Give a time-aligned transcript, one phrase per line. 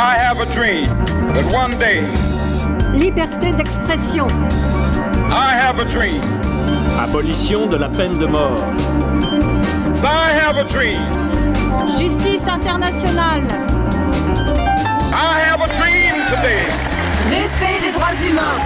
[0.00, 0.86] I have a dream
[1.34, 2.02] that one day.
[2.94, 4.28] Liberté d'expression.
[5.28, 6.22] I have a dream.
[7.00, 8.62] Abolition de la peine de mort.
[10.04, 11.00] I have a dream.
[11.98, 13.42] Justice internationale.
[15.12, 16.62] I have a dream today.
[17.28, 18.60] Respect des droits humains.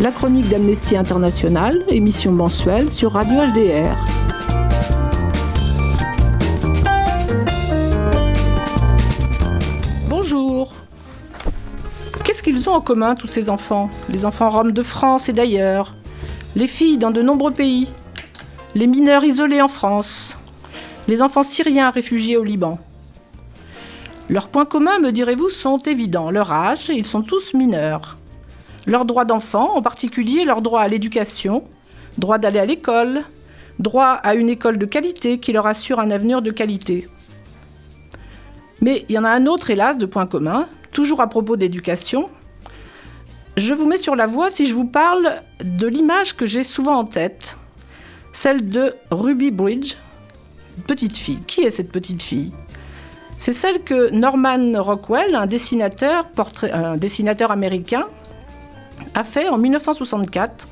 [0.00, 3.96] La chronique d'Amnesty International, émission mensuelle sur Radio HDR.
[12.72, 15.94] En commun tous ces enfants Les enfants roms de France et d'ailleurs,
[16.56, 17.88] les filles dans de nombreux pays,
[18.74, 20.36] les mineurs isolés en France,
[21.08, 22.78] les enfants syriens réfugiés au Liban.
[24.30, 26.30] Leurs points communs, me direz-vous, sont évidents.
[26.30, 28.16] Leur âge, ils sont tous mineurs.
[28.86, 31.64] Leurs droits d'enfant, en particulier leur droit à l'éducation,
[32.16, 33.22] droit d'aller à l'école,
[33.78, 37.08] droit à une école de qualité qui leur assure un avenir de qualité.
[38.80, 42.30] Mais il y en a un autre, hélas, de point commun, toujours à propos d'éducation.
[43.56, 46.96] Je vous mets sur la voie si je vous parle de l'image que j'ai souvent
[46.96, 47.58] en tête,
[48.32, 49.96] celle de Ruby Bridge,
[50.86, 51.40] petite fille.
[51.46, 52.50] Qui est cette petite fille?
[53.36, 56.24] C'est celle que Norman Rockwell, un dessinateur,
[57.50, 58.04] américain,
[59.14, 60.68] a fait en 1964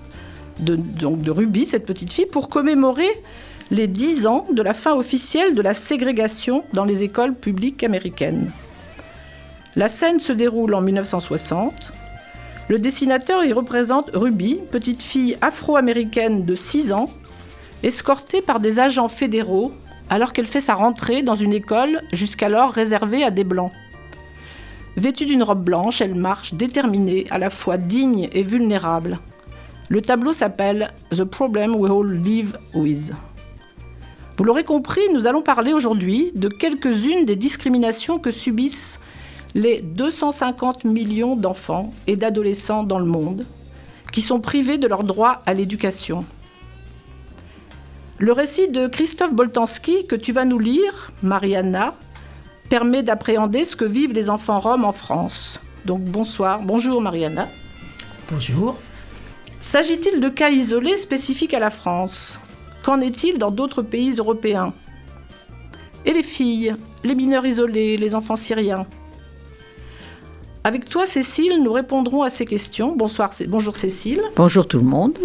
[0.60, 3.10] de, donc de Ruby, cette petite fille, pour commémorer
[3.70, 8.50] les 10 ans de la fin officielle de la ségrégation dans les écoles publiques américaines.
[9.76, 11.92] La scène se déroule en 1960.
[12.70, 17.10] Le dessinateur y représente Ruby, petite fille afro-américaine de 6 ans,
[17.82, 19.72] escortée par des agents fédéraux
[20.08, 23.72] alors qu'elle fait sa rentrée dans une école jusqu'alors réservée à des blancs.
[24.96, 29.18] Vêtue d'une robe blanche, elle marche déterminée, à la fois digne et vulnérable.
[29.88, 33.10] Le tableau s'appelle The Problem We All Live With.
[34.36, 39.00] Vous l'aurez compris, nous allons parler aujourd'hui de quelques-unes des discriminations que subissent
[39.54, 43.44] les 250 millions d'enfants et d'adolescents dans le monde
[44.12, 46.24] qui sont privés de leur droit à l'éducation.
[48.18, 51.94] Le récit de Christophe Boltanski que tu vas nous lire, Mariana,
[52.68, 55.60] permet d'appréhender ce que vivent les enfants roms en France.
[55.86, 57.48] Donc bonsoir, bonjour Mariana.
[58.30, 58.76] Bonjour.
[59.58, 62.38] S'agit-il de cas isolés spécifiques à la France?
[62.82, 64.72] Qu'en est-il dans d'autres pays européens?
[66.06, 66.74] Et les filles,
[67.04, 68.86] les mineurs isolés, les enfants syriens?
[70.62, 72.94] Avec toi Cécile, nous répondrons à ces questions.
[72.94, 74.20] Bonsoir, bonjour Cécile.
[74.36, 75.18] Bonjour tout le monde.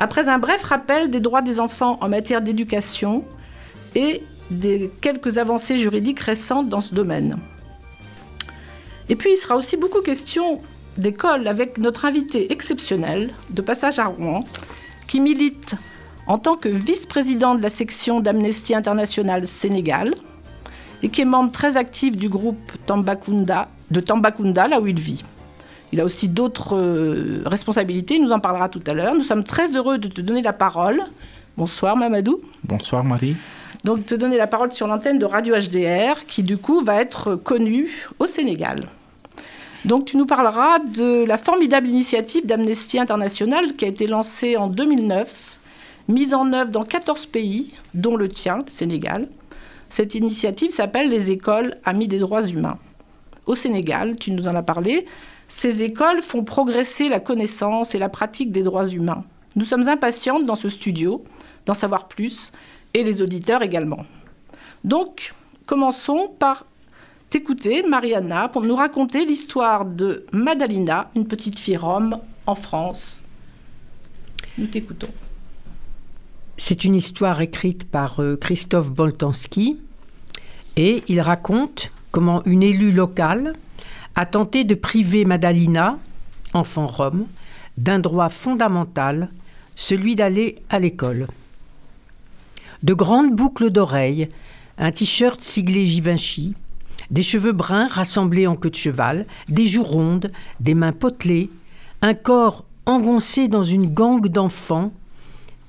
[0.00, 3.24] Après un bref rappel des droits des enfants en matière d'éducation
[3.94, 7.38] et des quelques avancées juridiques récentes dans ce domaine.
[9.08, 10.60] Et puis il sera aussi beaucoup question
[10.98, 14.44] d'école avec notre invité exceptionnel de passage à Rouen
[15.06, 15.76] qui milite
[16.26, 20.14] en tant que vice-président de la section d'Amnesty International Sénégal
[21.04, 25.24] et qui est membre très actif du groupe Tambacounda, de Tambacounda, là où il vit.
[25.92, 29.14] Il a aussi d'autres euh, responsabilités, il nous en parlera tout à l'heure.
[29.14, 31.02] Nous sommes très heureux de te donner la parole.
[31.56, 32.40] Bonsoir Mamadou.
[32.62, 33.36] Bonsoir Marie.
[33.84, 37.34] Donc te donner la parole sur l'antenne de Radio HDR qui du coup va être
[37.34, 38.88] connue au Sénégal.
[39.84, 44.68] Donc tu nous parleras de la formidable initiative d'Amnesty International qui a été lancée en
[44.68, 45.58] 2009,
[46.08, 49.28] mise en œuvre dans 14 pays, dont le tien, le Sénégal.
[49.88, 52.78] Cette initiative s'appelle les écoles amies des droits humains.
[53.50, 55.06] Au Sénégal, tu nous en as parlé,
[55.48, 59.24] ces écoles font progresser la connaissance et la pratique des droits humains.
[59.56, 61.24] Nous sommes impatientes dans ce studio
[61.66, 62.52] d'en savoir plus
[62.94, 64.06] et les auditeurs également.
[64.84, 65.34] Donc,
[65.66, 66.64] commençons par
[67.28, 73.20] t'écouter, Mariana, pour nous raconter l'histoire de Madalina, une petite fille rome en France.
[74.58, 75.10] Nous t'écoutons.
[76.56, 79.76] C'est une histoire écrite par euh, Christophe Boltanski
[80.76, 83.54] et il raconte comment une élue locale
[84.16, 85.98] a tenté de priver Madalina,
[86.52, 87.26] enfant rome,
[87.78, 89.30] d'un droit fondamental,
[89.76, 91.28] celui d'aller à l'école.
[92.82, 94.28] De grandes boucles d'oreilles,
[94.78, 96.54] un t-shirt siglé Givenchy,
[97.10, 101.50] des cheveux bruns rassemblés en queue de cheval, des joues rondes, des mains potelées,
[102.02, 104.92] un corps engoncé dans une gangue d'enfants,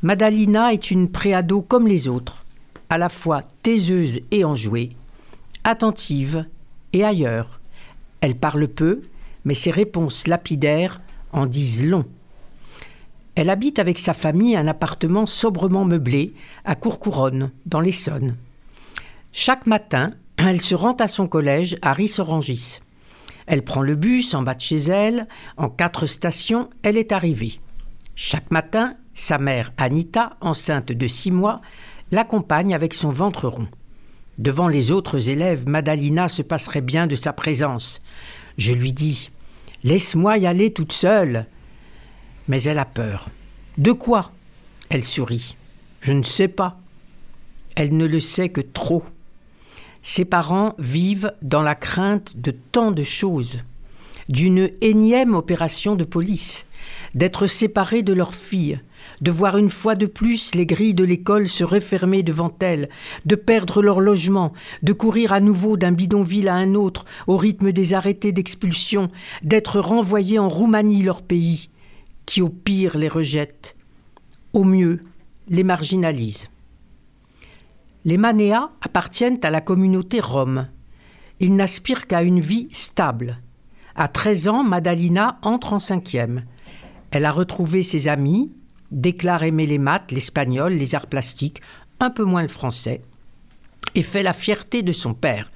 [0.01, 2.45] Madalina est une préado comme les autres,
[2.89, 4.91] à la fois taiseuse et enjouée,
[5.63, 6.45] attentive
[6.93, 7.59] et ailleurs.
[8.21, 9.01] Elle parle peu,
[9.45, 12.05] mais ses réponses lapidaires en disent long.
[13.35, 16.33] Elle habite avec sa famille un appartement sobrement meublé
[16.65, 18.35] à Courcouronne, dans l'Essonne.
[19.31, 22.79] Chaque matin, elle se rend à son collège à Rissorangis.
[23.47, 25.27] Elle prend le bus en bas de chez elle.
[25.57, 27.59] En quatre stations, elle est arrivée.
[28.15, 31.61] Chaque matin, sa mère Anita, enceinte de six mois,
[32.11, 33.67] l'accompagne avec son ventre rond.
[34.41, 38.01] Devant les autres élèves, Madalina se passerait bien de sa présence.
[38.57, 39.29] Je lui dis
[39.83, 41.45] Laisse-moi y aller toute seule.
[42.47, 43.29] Mais elle a peur.
[43.77, 44.31] De quoi?
[44.89, 45.55] Elle sourit.
[46.01, 46.79] Je ne sais pas.
[47.75, 49.03] Elle ne le sait que trop.
[50.01, 53.59] Ses parents vivent dans la crainte de tant de choses,
[54.27, 56.65] d'une énième opération de police,
[57.13, 58.79] d'être séparés de leur fille,
[59.21, 62.89] de voir une fois de plus les grilles de l'école se refermer devant elles,
[63.25, 64.53] de perdre leur logement,
[64.83, 69.09] de courir à nouveau d'un bidonville à un autre au rythme des arrêtés d'expulsion,
[69.43, 71.69] d'être renvoyés en Roumanie leur pays,
[72.25, 73.75] qui au pire les rejette,
[74.53, 75.03] au mieux
[75.47, 76.47] les marginalise.
[78.03, 80.67] Les Manéas appartiennent à la communauté rome.
[81.39, 83.39] Ils n'aspirent qu'à une vie stable.
[83.95, 86.45] À 13 ans, Madalina entre en cinquième.
[87.11, 88.51] Elle a retrouvé ses amis,
[88.91, 91.61] déclare aimer les maths, l'espagnol, les arts plastiques,
[91.99, 93.01] un peu moins le français,
[93.95, 95.51] et fait la fierté de son père.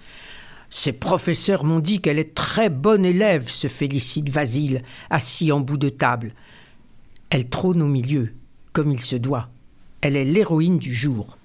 [0.69, 5.77] Ses professeurs m'ont dit qu'elle est très bonne élève, se félicite Vasile, assis en bout
[5.77, 6.33] de table.
[7.29, 8.33] Elle trône au milieu,
[8.73, 9.49] comme il se doit.
[10.01, 11.37] Elle est l'héroïne du jour.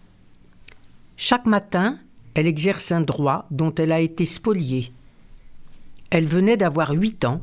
[1.17, 1.99] Chaque matin,
[2.35, 4.93] elle exerce un droit dont elle a été spoliée.
[6.11, 7.41] Elle venait d'avoir huit ans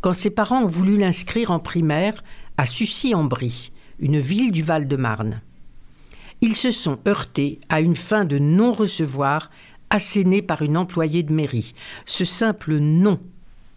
[0.00, 2.22] quand ses parents ont voulu l'inscrire en primaire
[2.56, 5.40] à Sucy-en-Brie, une ville du Val-de-Marne.
[6.40, 9.50] Ils se sont heurtés à une fin de non-recevoir
[9.90, 11.74] assénée par une employée de mairie.
[12.06, 13.18] Ce simple non,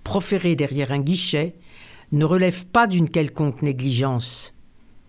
[0.03, 1.55] proféré derrière un guichet,
[2.11, 4.53] ne relève pas d'une quelconque négligence.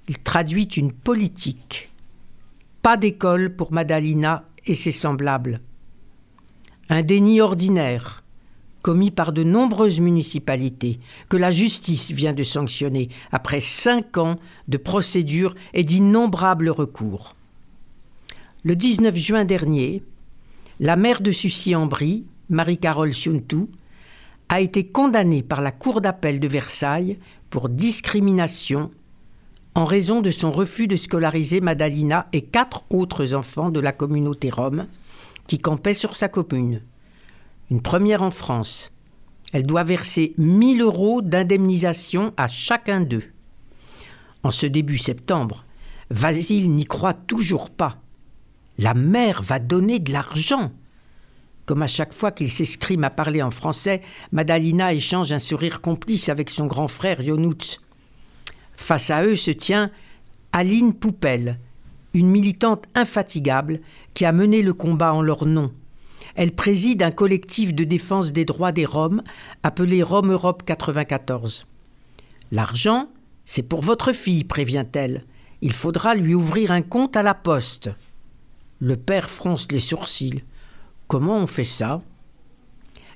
[0.08, 1.90] Il traduit une politique.
[2.80, 5.60] Pas d'école pour Madalina et ses semblables.
[6.88, 8.21] Un déni ordinaire,
[8.82, 10.98] commis par de nombreuses municipalités,
[11.28, 14.36] que la justice vient de sanctionner après cinq ans
[14.68, 17.34] de procédures et d'innombrables recours.
[18.64, 20.02] Le 19 juin dernier,
[20.80, 23.70] la maire de Sucy-en-Brie, Marie-Carole Siontou,
[24.48, 27.18] a été condamnée par la Cour d'appel de Versailles
[27.50, 28.90] pour discrimination
[29.74, 34.50] en raison de son refus de scolariser Madalina et quatre autres enfants de la communauté
[34.50, 34.86] rome
[35.46, 36.82] qui campaient sur sa commune
[37.72, 38.92] une première en France.
[39.54, 43.24] Elle doit verser 1000 euros d'indemnisation à chacun d'eux.
[44.42, 45.64] En ce début septembre,
[46.10, 47.96] Vasile n'y croit toujours pas.
[48.76, 50.70] La mère va donner de l'argent.
[51.64, 54.02] Comme à chaque fois qu'il s'escrime à parler en français,
[54.32, 57.78] Madalina échange un sourire complice avec son grand frère Yonuts.
[58.74, 59.90] Face à eux se tient
[60.52, 61.58] Aline Poupelle,
[62.12, 63.80] une militante infatigable
[64.12, 65.72] qui a mené le combat en leur nom
[66.34, 69.22] elle préside un collectif de défense des droits des Roms
[69.62, 71.66] appelé Rome Europe 94.
[72.50, 73.08] L'argent,
[73.44, 75.24] c'est pour votre fille, prévient-elle.
[75.60, 77.90] Il faudra lui ouvrir un compte à la poste.
[78.80, 80.42] Le père fronce les sourcils.
[81.06, 82.00] Comment on fait ça?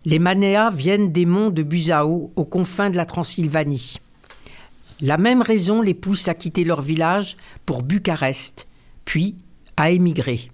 [0.04, 3.96] Les Manéas viennent des monts de Busao, aux confins de la Transylvanie.
[5.00, 7.36] La même raison les pousse à quitter leur village
[7.66, 8.68] pour Bucarest,
[9.04, 9.34] puis
[9.76, 10.50] à émigrer.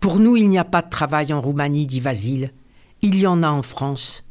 [0.00, 2.52] Pour nous, il n'y a pas de travail en Roumanie, dit Vasile.
[3.02, 4.24] Il y en a en France.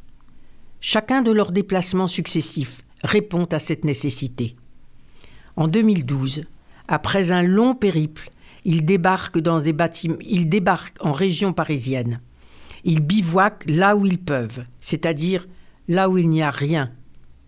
[0.80, 4.56] Chacun de leurs déplacements successifs répond à cette nécessité.
[5.56, 6.42] En 2012,
[6.86, 8.30] après un long périple,
[8.64, 9.40] ils débarquent,
[10.20, 12.20] ils débarquent en région parisienne.
[12.84, 15.46] Ils bivouaquent là où ils peuvent, c'est-à-dire
[15.88, 16.92] là où il n'y a rien,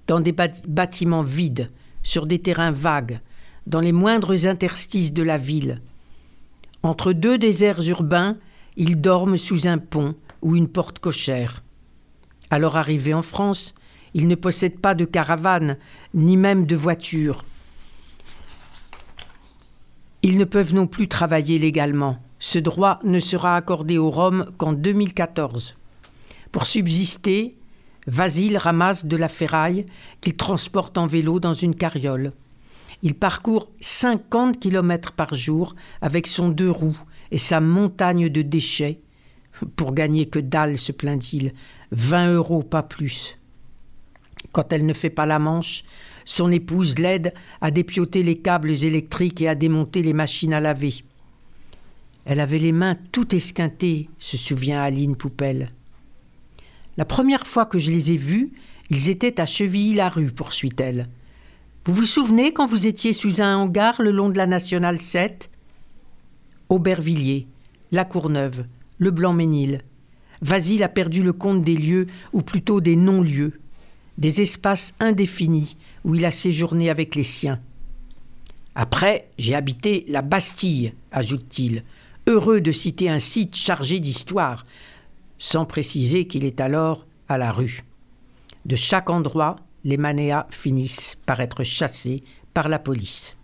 [0.06, 1.70] dans des bâtiments vides,
[2.02, 3.20] sur des terrains vagues,
[3.66, 5.80] dans les moindres interstices de la ville,
[6.82, 8.36] entre deux déserts urbains,
[8.76, 11.62] ils dorment sous un pont ou une porte cochère.
[12.50, 13.74] À leur arrivée en France,
[14.14, 15.76] ils ne possèdent pas de caravane,
[16.14, 17.44] ni même de voiture.
[20.22, 22.18] Ils ne peuvent non plus travailler légalement.
[22.38, 25.76] Ce droit ne sera accordé aux Roms qu'en 2014.
[26.52, 27.56] Pour subsister,
[28.06, 29.86] Vasile ramasse de la ferraille
[30.20, 32.32] qu'il transporte en vélo dans une carriole.
[33.02, 39.00] Il parcourt 50 km par jour avec son deux roues et sa montagne de déchets.
[39.76, 41.52] Pour gagner que dalle, se plaint-il,
[41.92, 43.38] 20 euros, pas plus.
[44.52, 45.84] Quand elle ne fait pas la manche,
[46.24, 51.04] son épouse l'aide à dépioter les câbles électriques et à démonter les machines à laver.
[52.24, 55.70] Elle avait les mains tout esquintées, se souvient Aline Poupelle.
[56.96, 58.52] La première fois que je les ai vus,
[58.90, 61.08] ils étaient à Chevilly-la-Rue, poursuit-elle.
[61.86, 65.50] Vous vous souvenez quand vous étiez sous un hangar le long de la nationale 7
[66.68, 67.46] Aubervilliers,
[67.90, 68.66] La Courneuve,
[68.98, 69.80] le Blanc-Ménil.
[70.42, 73.58] Vasile a perdu le compte des lieux, ou plutôt des non-lieux,
[74.18, 77.60] des espaces indéfinis où il a séjourné avec les siens.
[78.74, 81.82] Après, j'ai habité la Bastille, ajoute-t-il,
[82.26, 84.66] heureux de citer un site chargé d'histoire,
[85.38, 87.84] sans préciser qu'il est alors à la rue.
[88.66, 92.22] De chaque endroit, les manéas finissent par être chassés
[92.54, 93.36] par la police.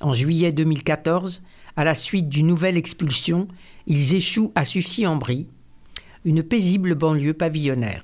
[0.00, 1.42] En juillet 2014,
[1.76, 3.48] à la suite d'une nouvelle expulsion,
[3.86, 5.46] ils échouent à Sucy-en-Brie,
[6.24, 8.02] une paisible banlieue pavillonnaire.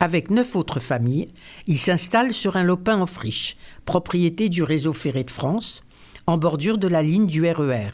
[0.00, 1.28] Avec neuf autres familles,
[1.66, 5.82] ils s'installent sur un lopin en friche, propriété du réseau ferré de France,
[6.26, 7.88] en bordure de la ligne du RER.
[7.88, 7.90] E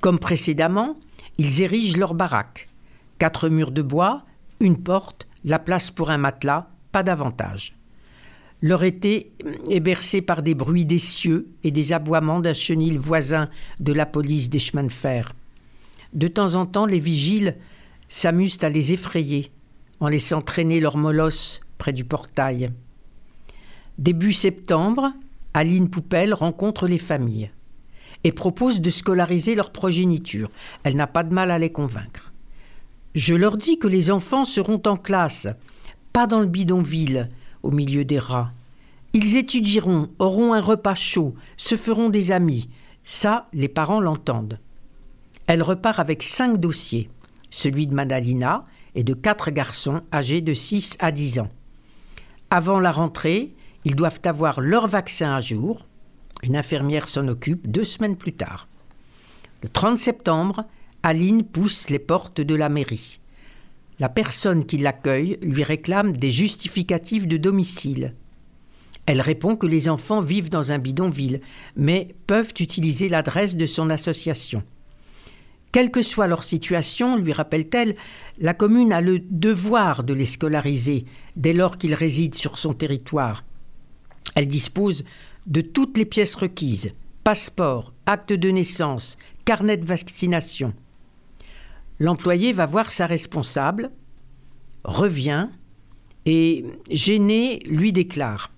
[0.00, 0.96] Comme précédemment,
[1.38, 2.68] ils érigent leur baraque.
[3.18, 4.24] Quatre murs de bois,
[4.60, 7.74] une porte, la place pour un matelas, pas davantage.
[8.62, 9.32] Leur été
[9.68, 13.48] est bercé par des bruits des cieux et des aboiements d'un chenil voisin
[13.80, 15.32] de la police des chemins de fer.
[16.12, 17.56] De temps en temps, les vigiles
[18.08, 19.50] s'amusent à les effrayer
[19.98, 22.68] en laissant traîner leurs molosses près du portail.
[23.98, 25.12] Début septembre,
[25.54, 27.50] Aline Poupelle rencontre les familles
[28.24, 30.50] et propose de scolariser leur progéniture.
[30.84, 32.32] Elle n'a pas de mal à les convaincre.
[33.14, 35.48] Je leur dis que les enfants seront en classe,
[36.12, 37.28] pas dans le bidonville,
[37.62, 38.50] au milieu des rats.
[39.12, 42.68] Ils étudieront, auront un repas chaud, se feront des amis.
[43.04, 44.58] Ça, les parents l'entendent.
[45.46, 47.10] Elle repart avec cinq dossiers
[47.52, 48.66] celui de Madalina
[48.96, 51.50] et de quatre garçons âgés de 6 à 10 ans.
[52.50, 53.52] Avant la rentrée,
[53.84, 55.86] ils doivent avoir leur vaccin à jour.
[56.42, 58.68] Une infirmière s'en occupe deux semaines plus tard.
[59.62, 60.64] Le 30 septembre,
[61.02, 63.20] Aline pousse les portes de la mairie.
[63.98, 68.14] La personne qui l'accueille lui réclame des justificatifs de domicile.
[69.06, 71.40] Elle répond que les enfants vivent dans un bidonville,
[71.76, 74.62] mais peuvent utiliser l'adresse de son association.
[75.72, 77.96] Quelle que soit leur situation, lui rappelle-t-elle,
[78.38, 83.44] la commune a le devoir de les scolariser dès lors qu'ils résident sur son territoire.
[84.34, 85.04] Elle dispose
[85.46, 86.92] de toutes les pièces requises
[87.24, 90.74] passeport, acte de naissance, carnet de vaccination.
[91.98, 93.90] L'employé va voir sa responsable,
[94.84, 95.48] revient
[96.26, 98.50] et, gêné, lui déclare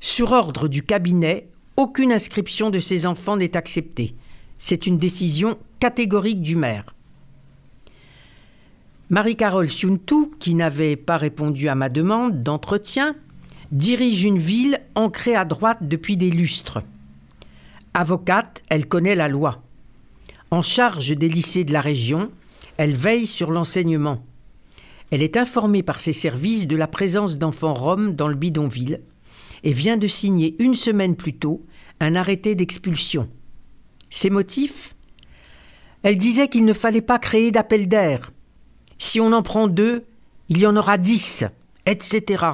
[0.00, 4.14] Sur ordre du cabinet, aucune inscription de ses enfants n'est acceptée.
[4.58, 6.94] C'est une décision catégorique du maire.
[9.10, 13.14] Marie-Carole Siuntou, qui n'avait pas répondu à ma demande d'entretien,
[13.70, 16.82] dirige une ville ancrée à droite depuis des lustres.
[17.92, 19.62] Avocate, elle connaît la loi.
[20.50, 22.30] En charge des lycées de la région,
[22.76, 24.24] elle veille sur l'enseignement.
[25.10, 29.00] Elle est informée par ses services de la présence d'enfants roms dans le bidonville
[29.62, 31.64] et vient de signer une semaine plus tôt
[32.00, 33.28] un arrêté d'expulsion.
[34.10, 34.94] Ses motifs?
[36.02, 38.32] Elle disait qu'il ne fallait pas créer d'appel d'air.
[38.98, 40.04] Si on en prend deux,
[40.48, 41.44] il y en aura dix,
[41.86, 42.44] etc.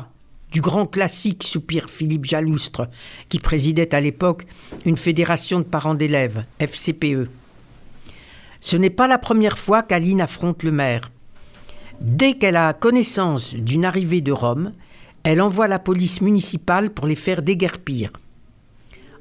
[0.52, 2.88] Du grand classique, soupire Philippe Jaloustre,
[3.28, 4.46] qui présidait à l'époque
[4.84, 7.28] une fédération de parents d'élèves, FCPE.
[8.60, 11.10] Ce n'est pas la première fois qu'Aline affronte le maire.
[12.00, 14.72] Dès qu'elle a connaissance d'une arrivée de Rome,
[15.22, 18.10] elle envoie la police municipale pour les faire déguerpir.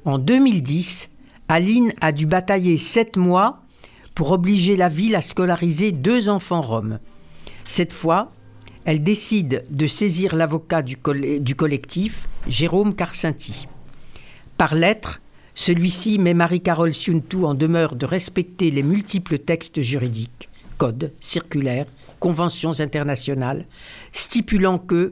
[0.04, 1.10] En 2010,
[1.48, 3.60] Aline a dû batailler sept mois
[4.14, 6.98] pour obliger la ville à scolariser deux enfants roms.
[7.66, 8.32] Cette fois,
[8.84, 13.68] elle décide de saisir l'avocat du, collectif, Jérôme Carcinti.
[14.56, 15.20] Par lettre,
[15.54, 21.86] celui-ci met Marie-Carole Siuntou en demeure de respecter les multiples textes juridiques, codes, circulaires,
[22.18, 23.66] conventions internationales,
[24.12, 25.10] stipulant que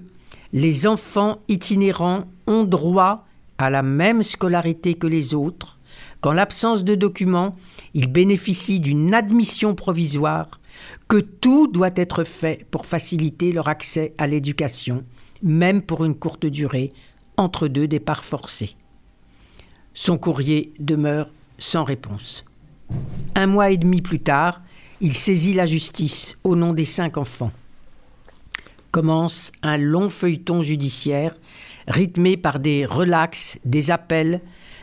[0.52, 3.26] les enfants itinérants ont droit
[3.59, 5.78] à la même scolarité que les autres,
[6.21, 7.57] qu'en l'absence de documents,
[7.95, 10.61] ils bénéficient d'une admission provisoire,
[11.09, 15.04] que tout doit être fait pour faciliter leur accès à l'éducation,
[15.42, 16.92] même pour une courte durée,
[17.37, 18.76] entre deux départs forcés.
[19.95, 21.28] Son courrier demeure
[21.59, 22.45] sans réponse.
[23.35, 24.62] Un mois et demi plus tard,
[25.00, 27.52] il saisit la justice au nom des cinq enfants.
[28.90, 31.35] Commence un long feuilleton judiciaire
[31.87, 34.40] rythmé par des relax, des appels,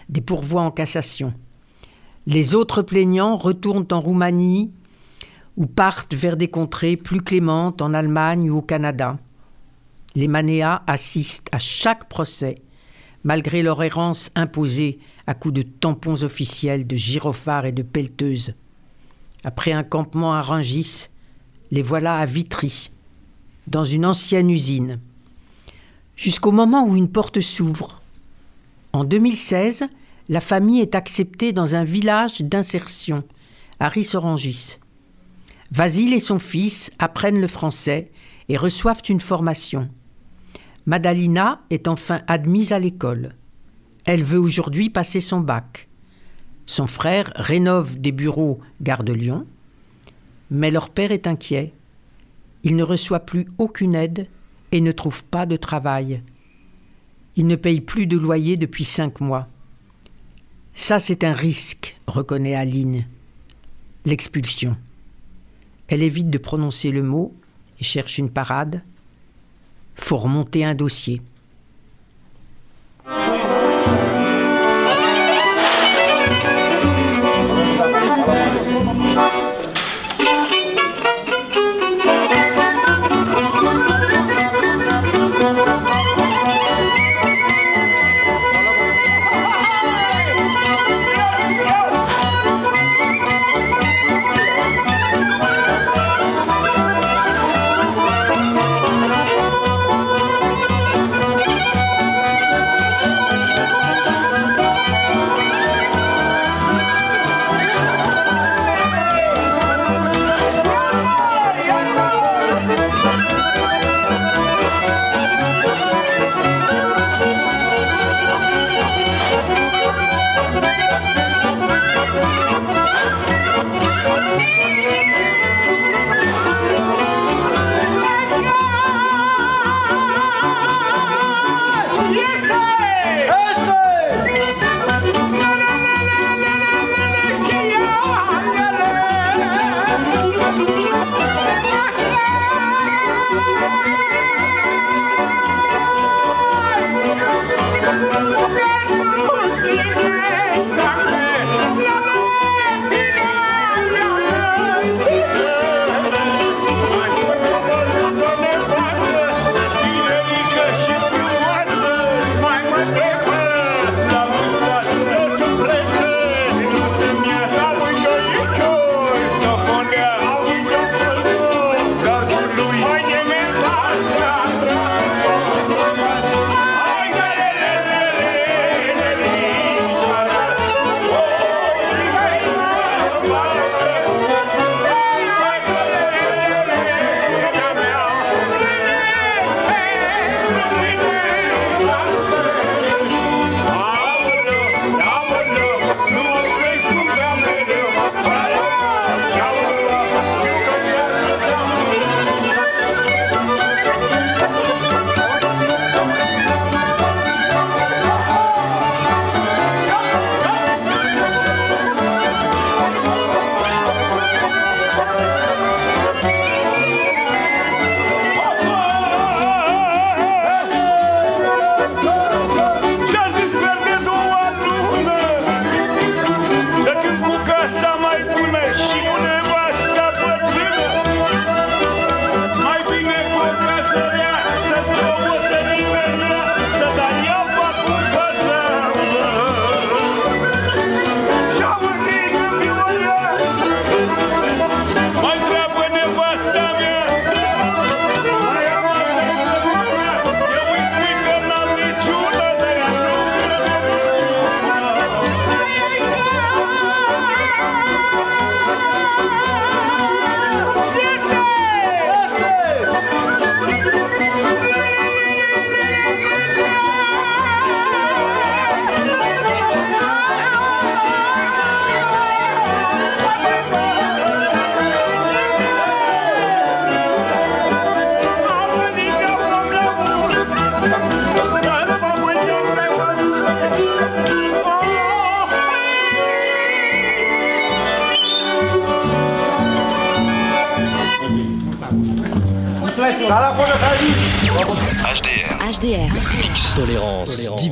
[0.09, 1.33] des pourvois en cassation.
[2.27, 4.71] Les autres plaignants retournent en Roumanie
[5.57, 9.17] ou partent vers des contrées plus clémentes en Allemagne ou au Canada.
[10.15, 12.61] Les manéas assistent à chaque procès,
[13.25, 18.53] malgré leur errance imposée à coups de tampons officiels, de gyrophares et de pelleteuses.
[19.43, 21.07] Après un campement à Rungis,
[21.71, 22.91] les voilà à Vitry,
[23.67, 24.99] dans une ancienne usine.
[26.15, 28.01] Jusqu'au moment où une porte s'ouvre
[28.93, 29.87] en 2016,
[30.29, 33.23] la famille est acceptée dans un village d'insertion,
[33.79, 34.77] à Rissorangis.
[35.71, 38.11] Vasile et son fils apprennent le français
[38.49, 39.89] et reçoivent une formation.
[40.85, 43.33] Madalina est enfin admise à l'école.
[44.05, 45.87] Elle veut aujourd'hui passer son bac.
[46.67, 49.47] Son frère rénove des bureaux gare de Lyon,
[50.51, 51.73] mais leur père est inquiet.
[52.63, 54.27] Il ne reçoit plus aucune aide
[54.71, 56.21] et ne trouve pas de travail.
[57.35, 59.47] Il ne paye plus de loyer depuis cinq mois.
[60.73, 63.05] Ça, c'est un risque, reconnaît Aline.
[64.05, 64.77] L'expulsion.
[65.87, 67.33] Elle évite de prononcer le mot
[67.79, 68.81] et cherche une parade.
[69.95, 71.21] Faut remonter un dossier.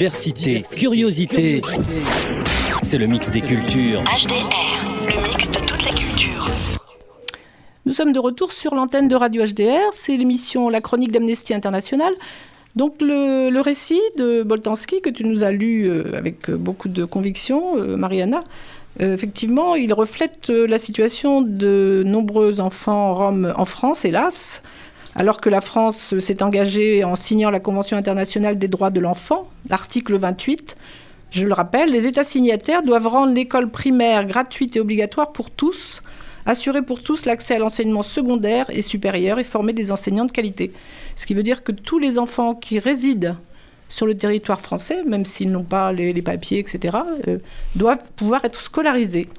[0.03, 1.61] Diversité, curiosité.
[2.81, 4.03] C'est le mix des cultures.
[4.03, 6.45] HDR, le mix de toutes les cultures.
[7.85, 9.93] Nous sommes de retour sur l'antenne de Radio HDR.
[9.93, 12.13] C'est l'émission La chronique d'Amnesty International.
[12.75, 17.05] Donc le, le récit de Boltanski que tu nous as lu euh, avec beaucoup de
[17.05, 18.43] conviction, euh, Mariana,
[19.01, 24.61] euh, effectivement, il reflète euh, la situation de nombreux enfants roms en France, hélas,
[25.15, 29.49] alors que la France s'est engagée en signant la Convention internationale des droits de l'enfant,
[29.69, 30.75] l'article 28.
[31.29, 36.01] Je le rappelle, les États signataires doivent rendre l'école primaire gratuite et obligatoire pour tous,
[36.45, 40.71] assurer pour tous l'accès à l'enseignement secondaire et supérieur et former des enseignants de qualité.
[41.15, 43.35] Ce qui veut dire que tous les enfants qui résident
[43.89, 46.97] sur le territoire français, même s'ils n'ont pas les, papiers, etc.,
[47.27, 47.37] euh,
[47.75, 49.29] doivent pouvoir être scolarisés.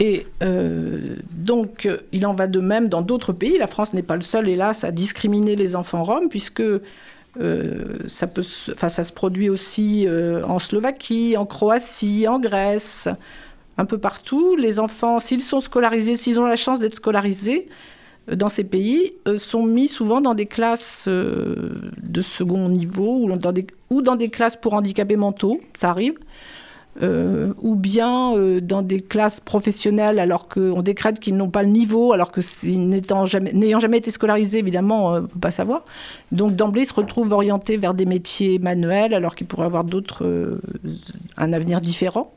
[0.00, 3.58] Et euh, donc, il en va de même dans d'autres pays.
[3.58, 8.28] La France n'est pas le seul, hélas, à discriminer les enfants roms, puisque euh, ça,
[8.42, 13.08] se, produit aussi euh, en Slovaquie, en Croatie, en Grèce,
[13.76, 14.56] un peu partout.
[14.56, 17.68] Les enfants, s'ils sont scolarisés, s'ils ont la chance d'être scolarisés
[18.32, 23.26] dans ces pays, sont mis souvent dans des classes de second niveau
[23.90, 26.12] ou dans des classes pour handicapés mentaux, ça arrive.
[27.00, 31.68] Euh, ou bien euh, dans des classes professionnelles alors qu'on décrète qu'ils n'ont pas le
[31.68, 35.84] niveau, alors que n'ayant jamais été scolarisés, évidemment, on ne peut pas savoir.
[36.32, 40.24] Donc d'emblée, ils se retrouvent orientés vers des métiers manuels alors qu'ils pourraient avoir d'autres,
[40.24, 40.60] euh,
[41.36, 42.32] un avenir différent.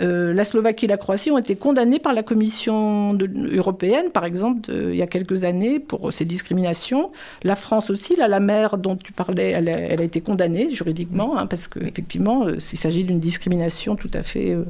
[0.00, 3.18] Euh, la Slovaquie et la Croatie ont été condamnées par la Commission
[3.52, 7.10] européenne, par exemple, il y a quelques années, pour ces discriminations.
[7.42, 11.66] La France aussi, la mère dont tu parlais, elle a, été condamnée juridiquement, hein, parce
[11.66, 14.64] qu'effectivement, il s'agit d'une discrimination tout à fait euh,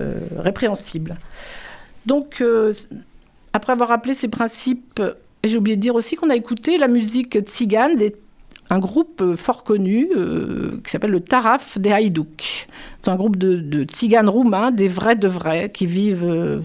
[0.00, 1.16] euh, répréhensible.
[2.06, 2.72] Donc, euh,
[3.52, 5.00] après avoir rappelé ces principes,
[5.44, 8.16] j'ai oublié de dire aussi qu'on a écouté la musique tzigane des
[8.74, 12.66] un groupe euh, fort connu euh, qui s'appelle le Taraf des Haïdouks.
[13.00, 16.60] C'est un groupe de, tziganes roumains, des vrais de vrais, qui vivent, euh,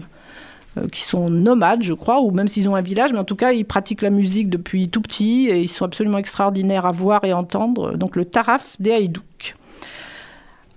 [0.90, 3.52] qui sont nomades, je crois, ou même s'ils ont un village, mais en tout cas,
[3.52, 7.32] ils pratiquent la musique depuis tout petit et ils sont absolument extraordinaires à voir et
[7.32, 7.96] entendre.
[7.96, 9.54] Donc le Taraf des Haïdouks.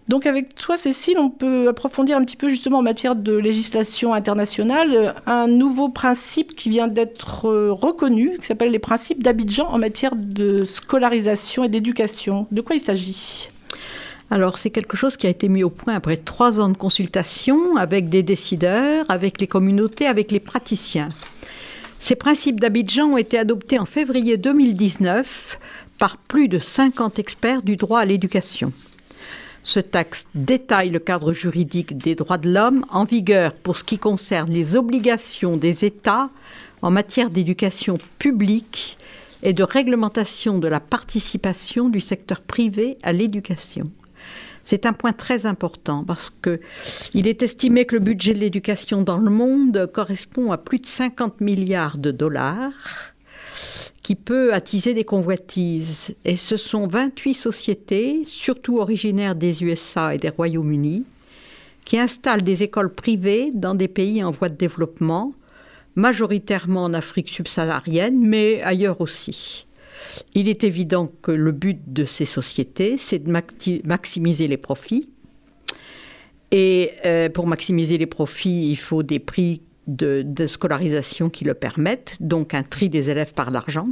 [0.10, 4.14] Donc avec toi, Cécile, on peut approfondir un petit peu justement en matière de législation
[4.14, 9.68] internationale euh, un nouveau principe qui vient d'être euh, reconnu, qui s'appelle les principes d'Abidjan
[9.70, 12.48] en matière de scolarisation et d'éducation.
[12.52, 13.50] De quoi il s'agit?
[14.30, 17.78] Alors, c'est quelque chose qui a été mis au point après trois ans de consultation
[17.78, 21.10] avec des décideurs, avec les communautés, avec les praticiens.
[22.00, 25.60] Ces principes d'Abidjan ont été adoptés en février 2019
[25.98, 28.74] par plus de 50 experts du droit à l'éducation.
[29.64, 33.98] Ce texte détaille le cadre juridique des droits de l'homme en vigueur pour ce qui
[33.98, 36.30] concerne les obligations des États
[36.82, 38.98] en matière d'éducation publique
[39.42, 43.90] et de réglementation de la participation du secteur privé à l'éducation.
[44.66, 46.60] C'est un point très important parce que
[47.14, 50.86] il est estimé que le budget de l'éducation dans le monde correspond à plus de
[50.86, 52.72] 50 milliards de dollars
[54.04, 56.14] qui peut attiser des convoitises.
[56.26, 61.06] Et ce sont 28 sociétés, surtout originaires des USA et des Royaumes-Unis,
[61.86, 65.34] qui installent des écoles privées dans des pays en voie de développement,
[65.96, 69.66] majoritairement en Afrique subsaharienne, mais ailleurs aussi.
[70.34, 75.08] Il est évident que le but de ces sociétés, c'est de maxi- maximiser les profits.
[76.52, 82.18] Et euh, pour maximiser les profits, il faut des prix de, scolarisation qui le permettent,
[82.20, 83.88] donc un tri des élèves par l'argent.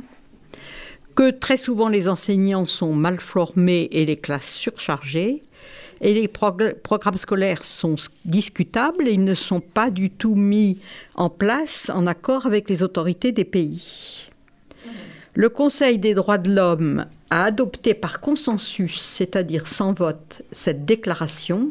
[1.15, 5.43] Que très souvent les enseignants sont mal formés et les classes surchargées.
[6.03, 10.79] Et les progr- programmes scolaires sont discutables et ils ne sont pas du tout mis
[11.13, 14.29] en place en accord avec les autorités des pays.
[15.35, 21.69] Le Conseil des droits de l'homme a adopté par consensus, c'est-à-dire sans vote, cette déclaration.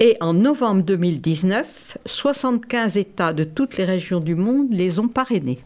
[0.00, 5.58] Et en novembre 2019, 75 États de toutes les régions du monde les ont parrainés.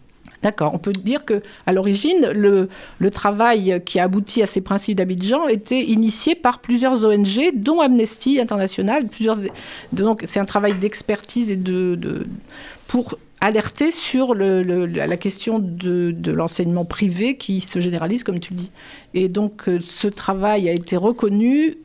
[0.43, 0.73] D'accord.
[0.75, 2.69] On peut dire que à l'origine, le,
[3.11, 8.41] travail qui a abouti à ces principes d'Abidjan était initié par plusieurs ONG, dont Amnesty
[8.41, 9.07] International.
[9.93, 12.27] Donc c'est un travail d'expertise et de,
[12.89, 18.61] pour alerter sur la question de, de l'enseignement privé qui se généralise, comme tu le
[18.61, 18.71] dis.
[19.15, 21.77] Et donc euh, ce travail a été reconnu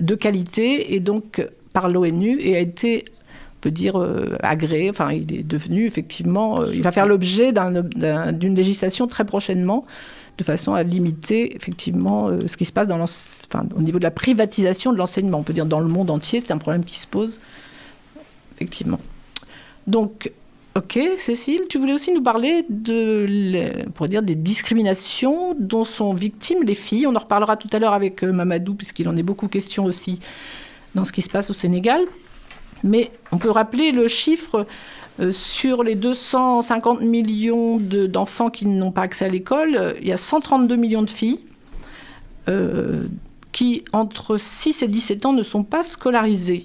[0.00, 5.12] de qualité et donc par l'ONU et a été on peut dire euh, agréé, enfin
[5.12, 9.86] il est devenu effectivement, euh, il va faire l'objet d'un- d'un- d'une législation très prochainement,
[10.38, 12.88] de façon à limiter effectivement euh, ce qui se passe
[13.76, 15.38] au niveau de la privatisation de l'enseignement.
[15.38, 17.38] On peut dire dans le monde entier, c'est un problème qui se pose,
[18.56, 18.98] effectivement.
[19.86, 20.32] Donc,
[20.74, 26.64] ok, Cécile, tu voulais aussi nous parler de, les- dire, des discriminations dont sont victimes
[26.64, 27.06] les filles.
[27.06, 30.18] On en reparlera tout à l'heure avec Mamadou, puisqu'il en est beaucoup question aussi
[30.94, 32.02] dans ce qui se passe au Sénégal.
[32.84, 34.66] Mais on peut rappeler le chiffre
[35.20, 40.08] euh, sur les 250 millions de- d'enfants qui n'ont pas accès à l'école, euh, il
[40.08, 41.40] y a 132 millions de filles
[42.48, 43.04] euh,
[43.52, 46.64] qui, entre 6 et 17 ans, ne sont pas scolarisées.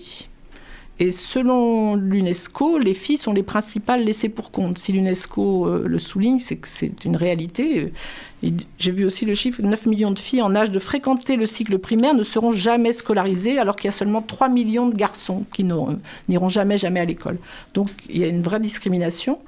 [1.00, 4.80] Et selon l'UNESCO, les filles sont les principales laissées pour compte.
[4.80, 7.94] Si l'UNESCO le souligne, c'est que c'est une réalité.
[8.44, 11.80] J'ai vu aussi le chiffre 9 millions de filles en âge de fréquenter le cycle
[11.80, 15.64] primaire ne seront jamais scolarisées, alors qu'il y a seulement 3 millions de garçons qui
[15.64, 17.40] n'iront jamais, jamais à l'école.
[17.74, 19.40] Donc il y a une vraie discrimination.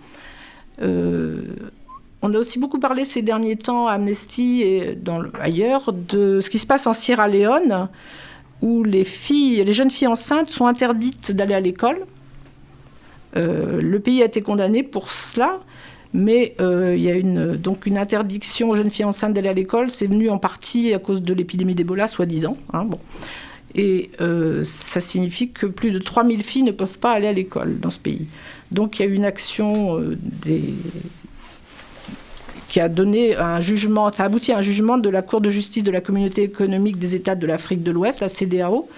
[0.82, 1.44] Euh,
[2.22, 4.98] on a aussi beaucoup parlé ces derniers temps à Amnesty et
[5.40, 7.90] ailleurs de ce qui se passe en Sierra Leone,
[8.62, 9.06] où les
[9.72, 12.06] jeunes filles enceintes sont interdites d'aller à l'école.
[13.38, 15.60] Euh, le pays a été condamné pour cela,
[16.14, 19.54] mais euh, il y a une, donc une interdiction aux jeunes filles enceintes d'aller à
[19.54, 19.92] l'école.
[19.92, 22.58] C'est venu en partie à cause de l'épidémie d'Ebola, soi-disant.
[22.74, 23.00] hein, bon.
[23.76, 27.80] Et euh, ça signifie que plus de 3000 filles ne peuvent pas aller à l'école
[27.80, 28.26] dans ce pays.
[28.72, 30.18] Donc il y a eu une action euh,
[32.68, 35.50] qui a donné un jugement, ça a abouti à un jugement de la Cour de
[35.50, 38.90] justice de la communauté économique des États de l'Afrique de l'Ouest, la CDAO,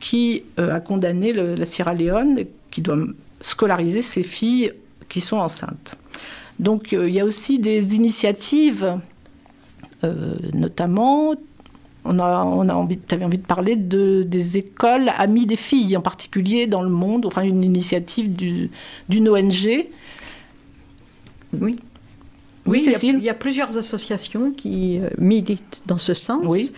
[0.00, 2.40] qui a condamné la Sierra Leone,
[2.70, 2.98] qui doit
[3.40, 4.72] scolariser ses filles
[5.08, 5.96] qui sont enceintes.
[6.58, 8.98] Donc euh, il y a aussi des initiatives,
[10.04, 11.34] euh, notamment,
[12.04, 15.56] on a, on a envie, tu avais envie de parler de, des écoles amies des
[15.56, 18.70] filles, en particulier dans le monde, enfin une initiative du-
[19.08, 19.86] d'une ONG.
[21.60, 21.76] Oui.
[22.68, 26.40] Oui, il y a- il y, a plusieurs associations qui euh, militent dans ce sens.
[26.44, 26.72] Oui.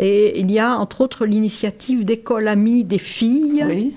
[0.00, 3.64] Et il y a entre autres l'initiative d'école amie des filles.
[3.68, 3.94] Oui.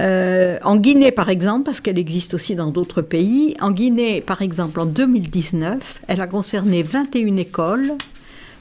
[0.00, 3.54] Euh, en Guinée, par exemple, parce qu'elle existe aussi dans d'autres pays.
[3.60, 7.92] En Guinée, par exemple, en 2019, elle a concerné 21 écoles,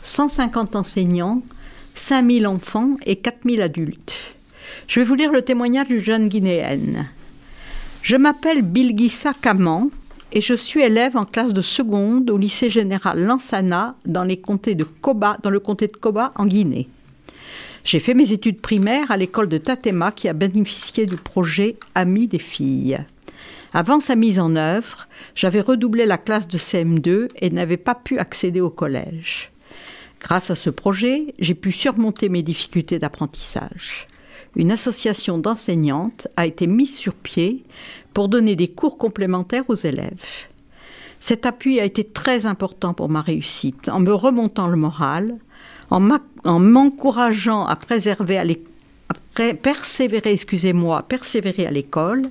[0.03, 1.41] 150 enseignants,
[1.95, 4.15] 5000 enfants et 4000 adultes.
[4.87, 7.07] Je vais vous lire le témoignage d'une jeune guinéenne.
[8.01, 9.89] Je m'appelle Bilgissa Kaman
[10.33, 14.75] et je suis élève en classe de seconde au lycée général Lansana dans, les comtés
[14.75, 16.89] de Koba, dans le comté de Koba en Guinée.
[17.83, 22.27] J'ai fait mes études primaires à l'école de Tatema qui a bénéficié du projet Amis
[22.27, 22.99] des filles.
[23.73, 28.19] Avant sa mise en œuvre, j'avais redoublé la classe de CM2 et n'avais pas pu
[28.19, 29.51] accéder au collège.
[30.21, 34.07] Grâce à ce projet, j'ai pu surmonter mes difficultés d'apprentissage.
[34.55, 37.63] Une association d'enseignantes a été mise sur pied
[38.13, 40.47] pour donner des cours complémentaires aux élèves.
[41.19, 45.37] Cet appui a été très important pour ma réussite, en me remontant le moral,
[45.93, 48.43] en m'encourageant à préserver à
[49.53, 52.23] persévérer, excusez-moi, persévérer à l'école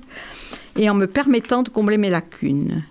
[0.77, 2.83] et en me permettant de combler mes lacunes.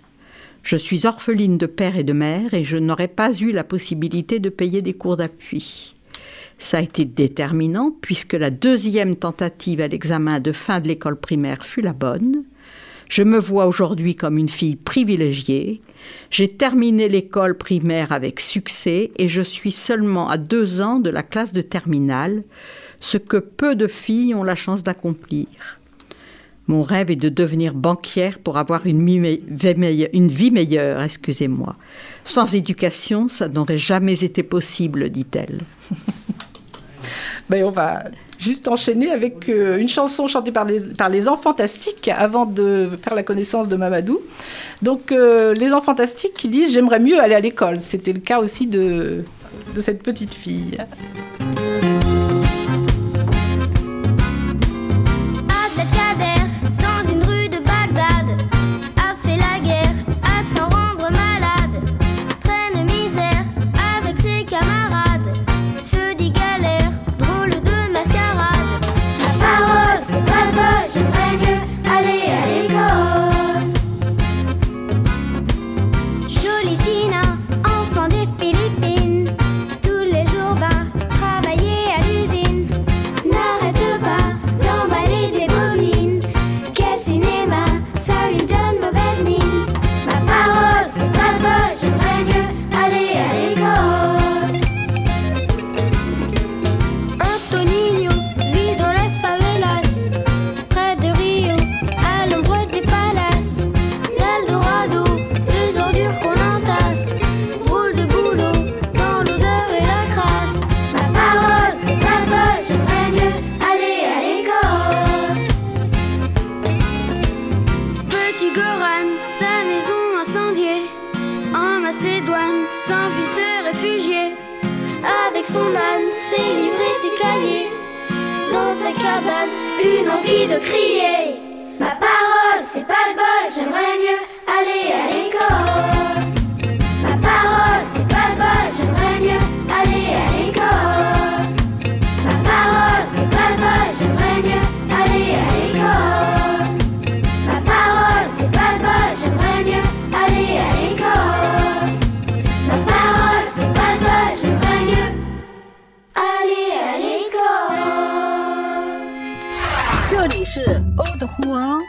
[0.62, 4.38] Je suis orpheline de père et de mère et je n'aurais pas eu la possibilité
[4.38, 5.94] de payer des cours d'appui.
[6.58, 11.64] Ça a été déterminant puisque la deuxième tentative à l'examen de fin de l'école primaire
[11.64, 12.44] fut la bonne.
[13.10, 15.80] Je me vois aujourd'hui comme une fille privilégiée.
[16.30, 21.22] J'ai terminé l'école primaire avec succès et je suis seulement à deux ans de la
[21.22, 22.42] classe de terminale,
[23.00, 25.46] ce que peu de filles ont la chance d'accomplir.
[26.68, 31.76] Mon rêve est de devenir banquière pour avoir une, vie meilleure, excusez-moi.
[32.24, 35.60] Sans éducation, ça n'aurait jamais été possible, dit-elle.
[37.50, 38.04] Ben, on va
[38.42, 42.90] juste enchaîner avec euh, une chanson chantée par les, par les Enfants Fantastiques avant de
[43.02, 44.20] faire la connaissance de Mamadou.
[44.80, 47.80] Donc, euh, les Enfants Fantastiques qui disent J'aimerais mieux aller à l'école.
[47.80, 49.24] C'était le cas aussi de,
[49.74, 50.78] de cette petite fille.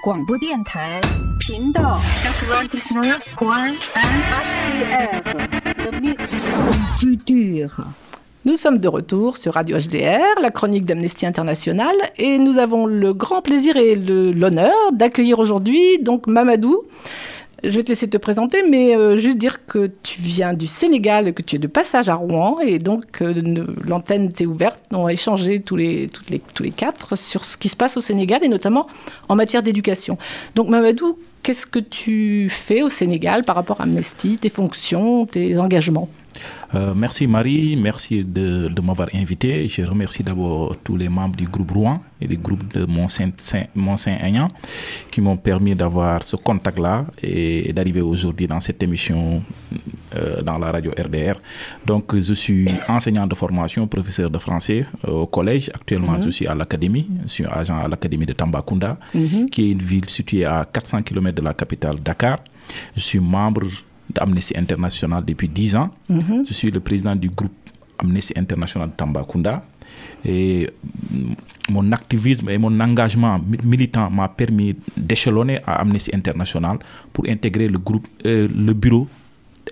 [0.03, 1.01] 广播电台
[1.39, 1.99] 频道，
[3.95, 5.23] HDR
[5.77, 6.33] Le Mix
[7.01, 7.85] Culture。
[8.45, 13.13] Nous sommes de retour sur Radio HDR, la chronique d'Amnesty International, et nous avons le
[13.13, 16.83] grand plaisir et le- l'honneur d'accueillir aujourd'hui donc Mamadou.
[17.64, 21.34] Je vais te laisser te présenter, mais euh, juste dire que tu viens du Sénégal,
[21.34, 24.82] que tu es de passage à Rouen, et donc euh, ne- l'antenne t'est ouverte.
[24.92, 28.02] On va échanger tous les, les, tous les quatre sur ce qui se passe au
[28.02, 28.88] Sénégal, et notamment
[29.30, 30.18] en matière d'éducation.
[30.56, 35.58] Donc Mamadou, qu'est-ce que tu fais au Sénégal par rapport à Amnesty, tes fonctions, tes
[35.58, 36.10] engagements?
[36.76, 39.68] Euh, merci Marie, merci de, de m'avoir invité.
[39.68, 42.86] Je remercie d'abord tous les membres du groupe Rouen et du groupe de
[43.76, 44.48] Mont-Saint-Aignan
[45.12, 49.44] qui m'ont permis d'avoir ce contact-là et d'arriver aujourd'hui dans cette émission
[50.16, 51.38] euh, dans la radio RDR.
[51.86, 55.70] Donc je suis enseignant de formation, professeur de français euh, au collège.
[55.74, 56.24] Actuellement, Mhm.
[56.26, 57.08] je suis à l'académie.
[57.24, 59.50] Je suis agent à l'académie de Tambacounda, Mhm.
[59.50, 62.40] qui est une ville située à 400 km de la capitale Dakar.
[62.96, 63.64] Je suis membre
[64.14, 65.90] d'Amnesty International depuis 10 ans.
[66.10, 66.44] Mhm.
[66.48, 67.54] Je suis le président du groupe
[67.98, 69.62] Amnesty International de Tambacounda.
[70.26, 70.70] Et
[71.12, 71.34] mm,
[71.70, 76.78] mon activisme et mon engagement mi- militant m'a permis d'échelonner à Amnesty International
[77.12, 79.08] pour intégrer le groupe, euh, le bureau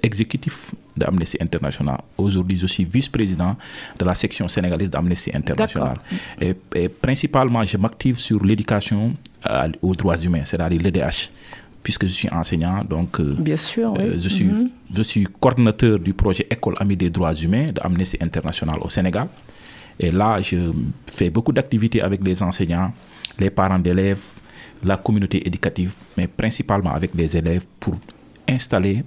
[0.03, 1.97] exécutif d'Amnesty International.
[2.17, 3.55] Aujourd'hui, je suis vice-président
[3.99, 5.97] de la section sénégalaise d'Amnesty International.
[6.39, 9.13] Et, et principalement, je m'active sur l'éducation
[9.49, 11.31] euh, aux droits humains, c'est-à-dire l'EDH,
[11.83, 12.83] puisque je suis enseignant.
[12.83, 14.03] Donc, euh, Bien sûr, oui.
[14.03, 14.69] euh, je, suis, Mhm.
[14.93, 19.27] je suis coordinateur du projet École Amie des droits humains d'Amnesty International au Sénégal.
[19.99, 20.71] Et là, je
[21.15, 22.91] fais beaucoup d'activités avec les enseignants,
[23.39, 24.21] les parents d'élèves,
[24.83, 27.95] la communauté éducative, mais principalement avec les élèves pour
[28.49, 29.03] installer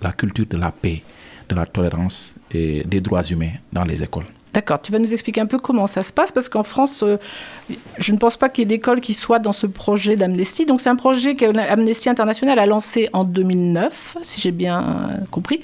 [0.00, 1.02] la culture de la paix,
[1.48, 4.24] de la tolérance et des droits humains dans les écoles.
[4.54, 7.16] D'accord, tu vas nous expliquer un peu comment ça se passe, parce qu'en France, euh,
[7.98, 10.66] je ne pense pas qu'il y ait d'école qui soit dans ce projet d'Amnesty.
[10.66, 15.24] Donc c'est un projet que Amnesty International a lancé en 2009, si j'ai bien euh,
[15.30, 15.60] compris,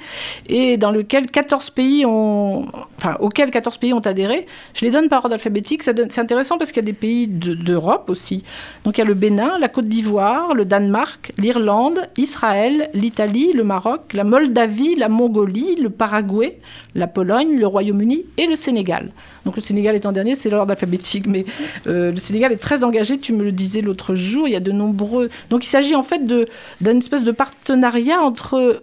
[0.48, 2.66] et dans lequel 14 pays ont,
[2.98, 4.46] enfin, auquel 14 pays ont adhéré.
[4.74, 7.54] Je les donne par ordre alphabétique, c'est intéressant parce qu'il y a des pays de-
[7.54, 8.44] d'Europe aussi.
[8.84, 13.64] Donc il y a le Bénin, la Côte d'Ivoire, le Danemark, l'Irlande, Israël, l'Italie, le
[13.64, 16.58] Maroc, la Moldavie, la Mongolie, le Paraguay,
[16.94, 19.10] la Pologne, le Royaume-Uni et le Sénégal.
[19.44, 21.44] Donc le Sénégal étant dernier, c'est l'ordre alphabétique, mais
[21.86, 24.60] euh, le Sénégal est très engagé, tu me le disais l'autre jour, il y a
[24.60, 25.28] de nombreux...
[25.50, 28.82] Donc il s'agit en fait d'une espèce de partenariat entre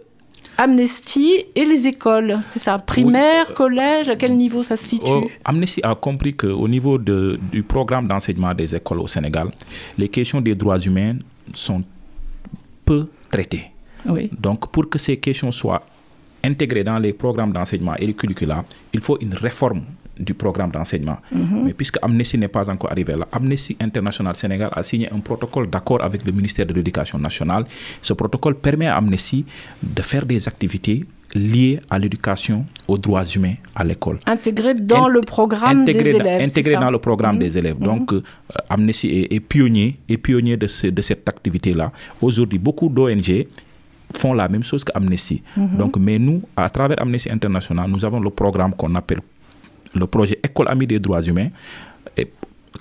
[0.58, 5.28] Amnesty et les écoles, c'est ça Primaire, collège, à quel niveau ça se situe Oh,
[5.44, 9.50] Amnesty a compris qu'au niveau de- du programme d'enseignement des écoles au Sénégal,
[9.98, 11.18] les questions des droits humains
[11.54, 11.80] sont
[12.86, 13.66] peu traitées.
[14.08, 14.30] Oui.
[14.40, 15.82] Donc, pour que ces questions soient
[16.44, 18.64] intégrées dans les programmes d'enseignement et les curricula,
[18.94, 19.82] il faut une réforme
[20.20, 21.18] du programme d'enseignement.
[21.32, 21.64] Mhm.
[21.66, 25.68] Mais puisque Amnesty n'est pas encore arrivé là, Amnesty International Sénégal a signé un protocole
[25.70, 27.66] d'accord avec le ministère de l'Éducation nationale.
[28.02, 29.46] Ce protocole permet à Amnesty
[29.84, 35.20] de faire des activités liées à l'éducation aux droits humains à l'école Intégré dans le
[35.20, 36.42] programme des intégré dans- élèves.
[36.44, 37.40] intégré dans le programme Mhm.
[37.42, 37.76] des élèves.
[37.78, 37.86] Mhm.
[37.86, 38.22] Donc, euh,
[38.70, 41.92] Amnesty est, est pionnier, est pionnier de, ce- de cette activité-là.
[42.22, 43.48] Aujourd'hui, beaucoup d'ONG
[44.14, 45.42] font la même chose qu'Amnesty.
[45.58, 45.78] Mhm.
[45.78, 49.20] Donc, mais nous, à travers Amnesty International, nous avons le programme qu'on appelle
[49.96, 51.50] le projet École Amie des droits humains,
[52.18, 52.32] et-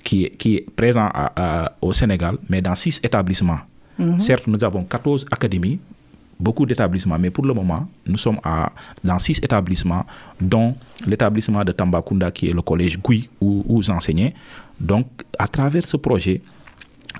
[0.03, 1.31] qui, est, qui est présent à-
[1.65, 3.59] à- au Sénégal, mais dans six établissements.
[3.97, 4.19] Mhm.
[4.19, 5.79] Certes, nous avons 14 académies,
[6.39, 8.71] beaucoup d'établissements, mais pour le moment, nous sommes à,
[9.03, 10.05] dans six établissements,
[10.39, 10.75] dont
[11.07, 14.33] l'établissement de Tambacounda, qui est le collège Gui, où, où j'enseignais.
[14.79, 15.07] Donc,
[15.39, 16.41] à travers ce projet,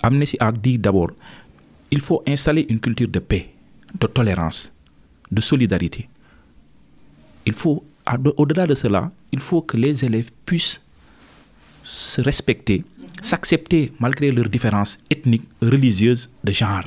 [0.04, 1.12] Amnesty a dit d'abord,
[1.90, 3.50] il faut installer une culture de paix,
[3.98, 4.72] de tolérance,
[5.32, 6.10] de solidarité.
[7.46, 7.86] Il faut,
[8.38, 10.82] au-delà de cela, il faut que les élèves puissent
[11.84, 12.84] se respecter,
[13.22, 16.86] s'accepter malgré leurs différences ethniques, religieuses, de genre.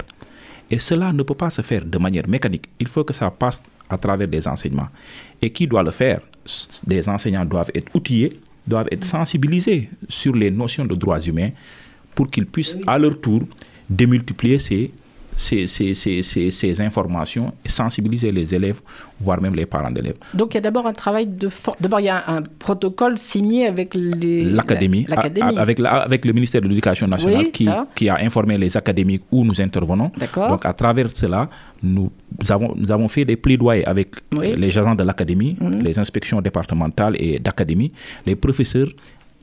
[0.70, 2.68] Et cela ne peut pas se faire de manière mécanique.
[2.78, 4.88] Il faut que ça passe à travers des enseignements.
[5.40, 6.20] Et qui doit le faire?
[6.86, 11.50] Des enseignants doivent être outillés, doivent être sensibilisés sur les notions de droits humains
[12.14, 13.42] pour qu'ils puissent à leur tour
[13.88, 14.90] démultiplier ces,
[15.40, 18.80] ces, ces, ces, ces- ces informations et sensibiliser les élèves,
[19.20, 20.16] voire même les parents d'élèves.
[20.34, 21.48] Donc il y a d'abord un travail de...
[21.48, 24.42] for- D'abord il y a un, protocole signé avec les...
[24.58, 25.56] L'académie, la- l'académie.
[25.56, 25.60] a-
[26.08, 29.58] avec, le ministère de l'Éducation nationale Oui, qui, qui a informé les académies où nous
[29.60, 30.10] intervenons.
[30.18, 30.48] D'accord.
[30.50, 31.48] Donc à travers cela,
[31.84, 32.10] nous
[32.50, 34.54] avons, nous avons fait des plaidoyers avec Oui.
[34.56, 35.82] les agents de l'académie, Mhm.
[35.88, 37.92] les inspections départementales et d'académie,
[38.26, 38.88] les professeurs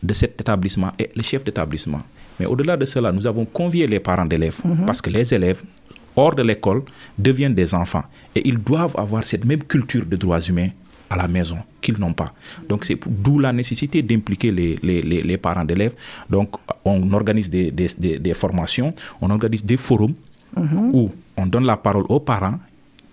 [0.04, 2.02] de cet établissement et les chefs d'établissement.
[2.38, 4.86] Mais au-delà de cela, nous avons convié les parents d'élèves Mhm.
[4.86, 5.62] parce que les élèves
[6.16, 6.84] hors de l'école
[7.18, 8.04] deviennent des enfants
[8.36, 10.70] et ils doivent avoir cette même culture de droits humains
[11.10, 12.34] à la maison qu'ils n'ont pas.
[12.68, 15.94] Donc c'est d'où la nécessité d'impliquer les, les, les, les parents d'élèves.
[16.30, 20.16] Donc on organise des, des, des, des formations, on organise des forums
[20.94, 22.58] où on donne la parole aux parents,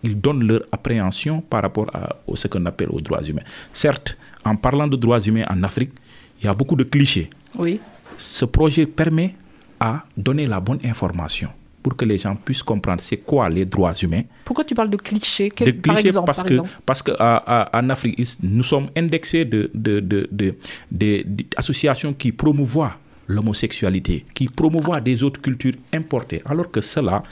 [0.04, 3.42] ils donnent leur appréhension par rapport à, à ce qu'on appelle aux droits humains.
[3.72, 5.90] Certes, en parlant de droits humains en Afrique,
[6.40, 7.28] il y a beaucoup de clichés.
[7.58, 7.80] Oui.
[8.16, 9.34] Ce projet permet
[9.80, 11.50] à donner la bonne information
[11.82, 14.22] pour que les gens puissent comprendre c'est quoi les droits humains.
[14.44, 15.50] Pourquoi tu parles de clichés?
[15.50, 16.70] Quel- De Par clichés exemple, parce par que exemple.
[16.86, 20.54] parce que à- à- en Afrique, nous sommes indexés de de de de-
[20.90, 21.24] de-
[21.56, 22.94] d'associations qui promouvoient
[23.28, 27.22] l'homosexualité, qui promouvoient des autres cultures importées, alors que cela,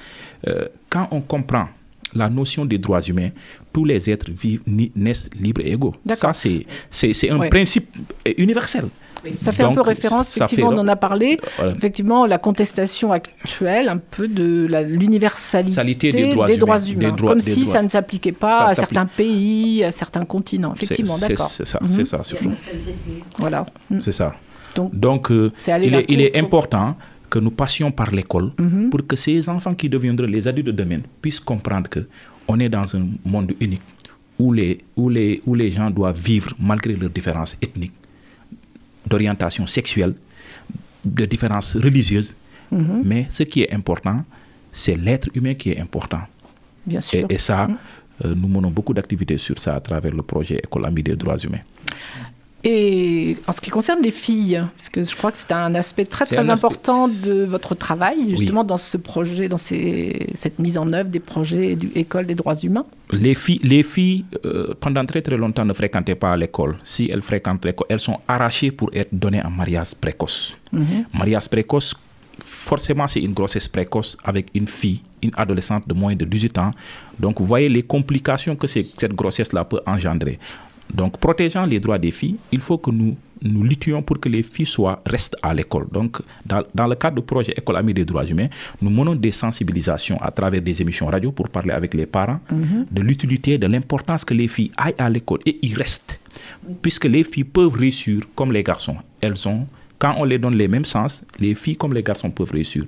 [0.48, 1.68] euh, quand on comprend
[2.14, 3.30] la notion des droits humains,
[3.72, 4.62] tous les êtres vivent,
[4.96, 5.94] naissent libres et égaux.
[6.14, 7.48] Ça, c'est un Ouais.
[7.48, 7.96] principe
[8.26, 8.84] euh, universel.
[9.22, 11.38] Ça fait un peu référence, ça fait- effectivement, on en a parlé.
[11.58, 11.72] Voilà.
[11.76, 17.30] Effectivement, la contestation actuelle, un peu de l'universalité Salité des droits humains, des humains, droits-
[17.32, 17.72] comme si droits.
[17.74, 20.72] ça ne s'appliquait pas Ça à certains pays, à certains continents.
[20.74, 21.46] Effectivement, d'accord.
[21.48, 21.90] C'est ça, Mhm.
[21.90, 22.52] c'est ça, surtout.
[23.38, 23.66] Voilà.
[23.98, 24.32] C'est ça.
[24.74, 25.50] Donc, Donc, euh,
[25.82, 26.96] il, est, il est cour- important
[27.28, 28.90] que nous passions par l'école Mhm.
[28.90, 32.00] pour que ces enfants qui deviendront les adultes de demain puissent comprendre que
[32.50, 33.82] on est dans un monde unique
[34.38, 37.98] où les, où les, où les gens doivent vivre malgré leurs différences ethniques,
[39.06, 40.14] d'orientation sexuelle,
[41.04, 42.34] de différences religieuses.
[42.72, 43.02] Mhm.
[43.04, 44.24] Mais ce qui est important,
[44.72, 46.22] c'est l'être humain qui est important.
[46.86, 47.26] Bien sûr.
[47.30, 47.76] Et, et ça, Mhm.
[48.24, 51.38] euh, nous menons beaucoup d'activités sur ça à travers le projet École Amie des droits
[51.46, 51.64] humains.
[52.62, 56.04] Et en ce qui concerne les filles, parce que je crois que c'est un aspect
[56.04, 60.76] très très aspect- important de votre travail, justement dans ce projet, dans ces- cette mise
[60.76, 62.84] en œuvre des projets du École des droits humains.
[63.12, 66.76] Les filles, les filles euh, pendant très très longtemps, ne fréquentaient pas l'école.
[66.84, 70.56] Si elles fréquentent l'école, elles sont arrachées pour être données en mariage précoce.
[70.72, 71.04] Mhm.
[71.14, 71.94] Mariage précoce,
[72.44, 76.72] forcément, c'est une grossesse précoce avec une fille, une adolescente de moins de 18 ans.
[77.18, 80.38] Donc, vous voyez les complications que cette grossesse-là peut engendrer.
[80.94, 84.42] Donc, protégeant les droits des filles, il faut que nous nous luttions pour que les
[84.42, 85.86] filles soient, restent à l'école.
[85.90, 88.48] Donc, dans, dans le cadre du projet École Amie des droits humains,
[88.82, 92.86] nous menons des sensibilisations à travers des émissions radio pour parler avec les parents Mhm.
[92.90, 96.20] de l'utilité, de l'importance que les filles aillent à l'école et y restent.
[96.82, 98.96] Puisque les filles peuvent réussir comme les garçons.
[99.22, 99.66] Elles ont,
[99.98, 102.84] quand on les donne les mêmes sens, les filles comme les garçons peuvent réussir.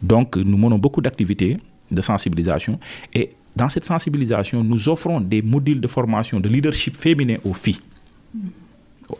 [0.00, 1.58] Donc, nous menons beaucoup d'activités
[1.90, 2.78] de sensibilisation
[3.12, 7.80] et dans cette sensibilisation, nous offrons des modules de formation de leadership féminin aux filles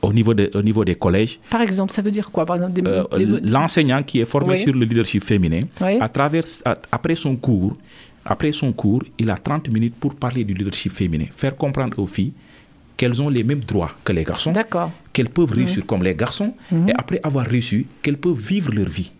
[0.02, 1.38] au niveau, de- au niveau des collèges.
[1.48, 4.58] Par exemple, ça veut dire quoi par exemple, des- Euh, l'enseignant qui est formé Oui.
[4.58, 5.96] sur le leadership féminin, Oui.
[6.00, 7.76] à travers, à- après son cours,
[8.24, 12.06] après son cours, il a 30 minutes pour parler du leadership féminin, faire comprendre aux
[12.08, 12.32] filles
[12.96, 14.52] qu'elles ont les mêmes droits que les garçons,
[15.12, 15.56] qu'elles peuvent Mhm.
[15.58, 16.88] réussir comme les garçons, Mhm.
[16.88, 19.12] et après avoir réussi, qu'elles peuvent vivre leur vie.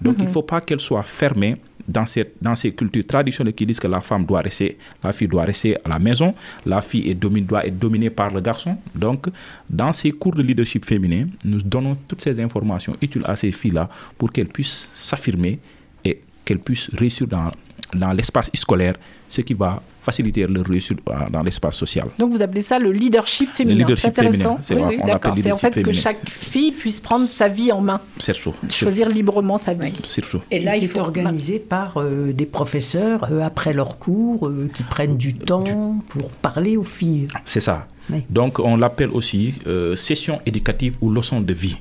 [0.00, 0.32] Donc il ne Mhm.
[0.32, 4.00] faut pas qu'elles soient fermées dans, cette, dans ces cultures traditionnelles qui disent que la
[4.00, 6.34] femme doit rester, la fille doit rester à la maison,
[6.64, 8.76] la fille est doit être dominée par le garçon.
[8.94, 9.26] Donc
[9.68, 13.88] dans ces cours de leadership féminin, nous donnons toutes ces informations utiles à ces filles-là
[14.18, 15.58] pour qu'elles puissent s'affirmer
[16.04, 17.50] et qu'elles puissent réussir dans,
[17.94, 18.96] dans l'espace scolaire,
[19.28, 22.06] ce qui va faciliter leur réussite euh, dans l'espace social.
[22.18, 23.78] Donc vous appelez ça le leadership féminin.
[23.80, 24.58] leadership c'est intéressant.
[24.58, 25.02] féminin, c'est Oui, vrai, oui,
[25.42, 28.54] C'est en fait leadership que chaque fille puisse prendre sa vie en main, C'est sûr.
[28.70, 29.94] choisir librement sa vie.
[30.06, 30.40] Surtout.
[30.50, 34.82] Et là, il faut- organisé par euh, des professeurs euh, après leurs cours euh, qui
[34.82, 35.64] prennent du temps
[36.08, 37.28] pour parler aux filles.
[37.44, 37.86] C'est ça.
[38.10, 38.20] Oui.
[38.28, 41.78] Donc, on l'appelle aussi euh, session éducative ou leçon de vie.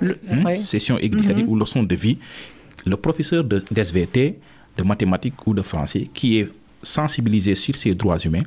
[0.00, 0.44] Le- Hmm?
[0.44, 0.56] ouais.
[0.56, 1.52] Session éducative Mhm.
[1.52, 2.18] ou leçon de vie.
[2.86, 4.38] Le professeur de- d'SVT,
[4.76, 6.48] de mathématiques ou de français, qui est
[6.84, 8.42] sensibilisé sur ces droits humains,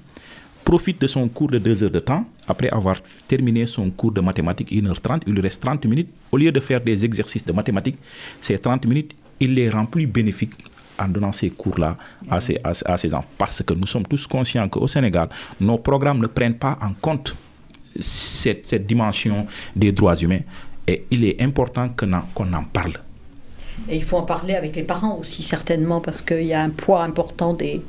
[0.63, 2.23] profite de son cours de deux heures de temps.
[2.47, 6.09] Après avoir terminé son cours de mathématiques 1h30, il lui reste 30 minutes.
[6.31, 7.97] Au lieu de faire des exercices de mathématiques,
[8.41, 10.53] ces 30 minutes, il les rend plus bénéfiques
[10.99, 11.95] en donnant ces cours-là
[12.29, 13.27] à ces, à, à ces enfants.
[13.37, 15.29] Parce que nous sommes tous conscients qu'au Sénégal,
[15.59, 17.35] nos programmes ne prennent pas en compte
[17.99, 20.41] cette, cette dimension des droits humains.
[20.87, 22.93] Et il est important que n'en- qu'on en parle.
[23.89, 26.69] Et il faut en parler avec les parents aussi, certainement, parce qu'il y a un
[26.71, 27.81] poids important des.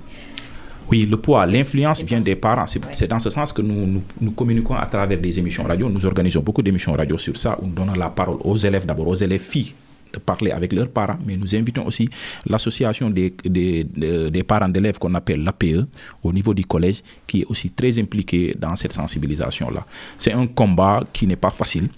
[0.91, 2.64] Oui, le poids, l'influence vient des parents.
[2.66, 5.89] C'est dans ce sens que nous, nous, nous communiquons à travers des émissions radio.
[5.91, 9.09] Nous organisons beaucoup d'émissions radio sur ça, où nous donnons la parole aux élèves d'abord,
[9.09, 9.74] aux élèves filles
[10.11, 12.09] de parler avec leurs parents, mais nous invitons aussi
[12.47, 15.86] l'association des- des parents d'élèves qu'on appelle l'APE
[16.22, 19.84] au niveau du collège, qui est aussi très impliquée dans cette sensibilisation-là.
[20.16, 21.89] C'est un combat qui n'est pas facile,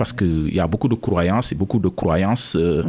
[0.00, 2.82] parce qu'il y a beaucoup de croyances et beaucoup de croyances euh,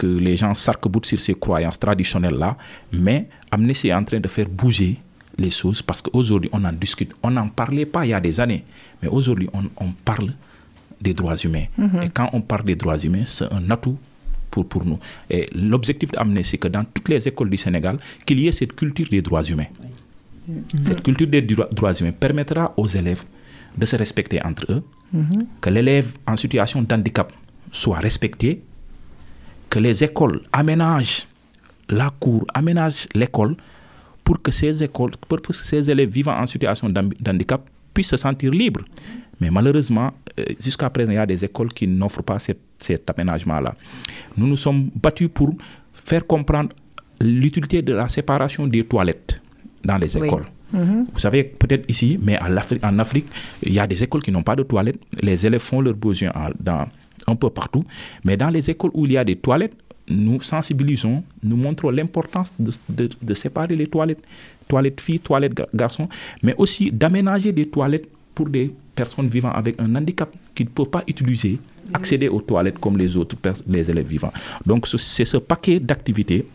[0.00, 2.56] que les gens s'arc-boutent sur ces croyances traditionnelles-là,
[2.92, 3.18] mais
[3.50, 4.92] Amnesty est en train de faire bouger
[5.44, 7.10] les choses parce qu'aujourd'hui on en discute.
[7.26, 8.62] On n'en parlait pas il y a des années,
[9.02, 10.30] mais aujourd'hui on, on parle
[11.06, 11.66] des droits humains.
[11.76, 12.02] Mhm.
[12.04, 13.98] Et quand on parle des droits humains, c'est un atout
[14.52, 15.00] pour, pour nous.
[15.28, 18.74] Et l'objectif d'Amnesty, c'est que dans toutes les écoles du Sénégal, qu'il y ait cette
[18.80, 19.70] culture des droits humains.
[20.82, 23.24] Cette culture des dro- droits humains permettra aux élèves
[23.76, 24.82] de se respecter entre eux,
[25.60, 27.32] Que l'élève en situation d'handicap
[27.70, 28.62] soit respecté,
[29.68, 31.26] que les écoles aménagent
[31.88, 33.56] la cour, aménagent l'école
[34.24, 38.50] pour que ces écoles, pour que ces élèves vivant en situation d'handicap puissent se sentir
[38.52, 38.82] libres.
[39.40, 43.10] Mais malheureusement, euh, jusqu'à présent, il y a des écoles qui n'offrent pas cet, cet
[43.10, 43.74] aménagement-là.
[44.36, 45.54] Nous nous sommes battus pour
[45.92, 46.70] faire comprendre
[47.20, 49.40] l'utilité de la séparation des toilettes
[49.84, 50.28] dans les Oui.
[50.72, 51.06] Mhm.
[51.12, 53.26] Vous savez, peut-être ici, mais en Afrique, en Afrique,
[53.62, 54.98] il y a des écoles qui n'ont pas de toilettes.
[55.22, 56.86] Les élèves font leurs besoins dans,
[57.26, 57.84] un peu partout.
[58.24, 59.74] Mais dans les écoles où il y a des toilettes,
[60.08, 64.22] nous sensibilisons, nous montrons l'importance de, de- de séparer les toilettes,
[64.66, 66.08] toilettes filles, toilettes gar- garçons,
[66.42, 70.88] mais aussi d'aménager des toilettes pour des personnes vivant avec un handicap qui ne peuvent
[70.90, 71.58] pas utiliser,
[71.94, 73.36] accéder aux toilettes comme les autres
[73.68, 74.32] les élèves vivants.
[74.66, 76.46] Donc ce- c'est ce paquet d'activités,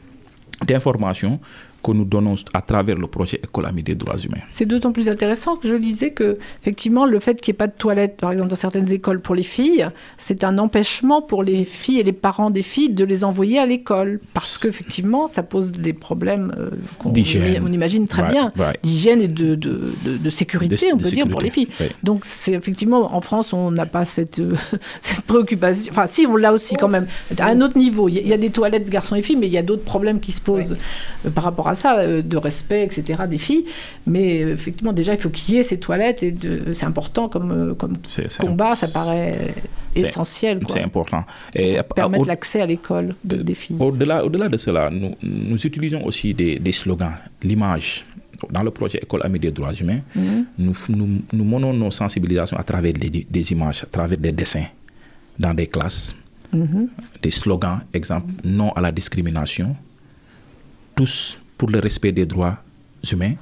[0.66, 1.40] d'informations
[1.88, 4.42] que nous donnons à travers le projet École Amie des droits humains.
[4.50, 7.68] C'est d'autant plus intéressant que je lisais que, effectivement, le fait qu'il n'y ait pas
[7.68, 11.64] de toilettes, par exemple, dans certaines écoles pour les filles, c'est un empêchement pour les
[11.66, 14.20] filles et les parents des filles de les envoyer à l'école.
[14.34, 17.64] Parce qu'effectivement, ça pose des problèmes euh, qu'on D'hygiène.
[17.66, 18.78] on imagine très Ouais, bien, ouais.
[18.84, 21.70] d'hygiène et de, de, de- de sécurité, on peut dire, pour les filles.
[21.80, 21.92] ouais.
[22.04, 24.56] Donc, c'est effectivement, en France, on n'a pas cette, euh,
[25.02, 25.92] cette préoccupation.
[25.92, 27.08] Enfin, si, on l'a aussi quand même,
[27.40, 28.10] à un autre niveau.
[28.10, 29.62] Il y a- il y, a des toilettes garçons et filles, mais il y a
[29.64, 30.76] d'autres problèmes qui se posent
[31.26, 33.66] euh, par rapport à ça, euh, de respect, etc., des filles.
[34.06, 36.34] Mais euh, effectivement, déjà, il faut qu'il y ait ces toilettes et
[36.74, 37.96] c'est important comme, euh, comme
[38.40, 39.54] combat, ça paraît
[39.96, 40.60] essentiel.
[40.68, 41.24] C'est important.
[41.56, 43.78] Et Permettre au- l'accès à l'école de- des filles.
[43.80, 48.06] Au-delà, au-delà de cela, nous, nous utilisons aussi des, des slogans, l'image.
[48.52, 50.46] Dans le projet École Amie des droits humains, Mhm.
[50.60, 54.68] nous, nous, nous menons nos sensibilisations à travers des, des images, à travers des dessins
[55.40, 56.14] dans des classes,
[56.54, 56.88] Mhm.
[57.24, 59.76] des slogans, exemple, non à la discrimination,
[60.96, 62.58] tous pour le respect des droits
[63.12, 63.34] humains,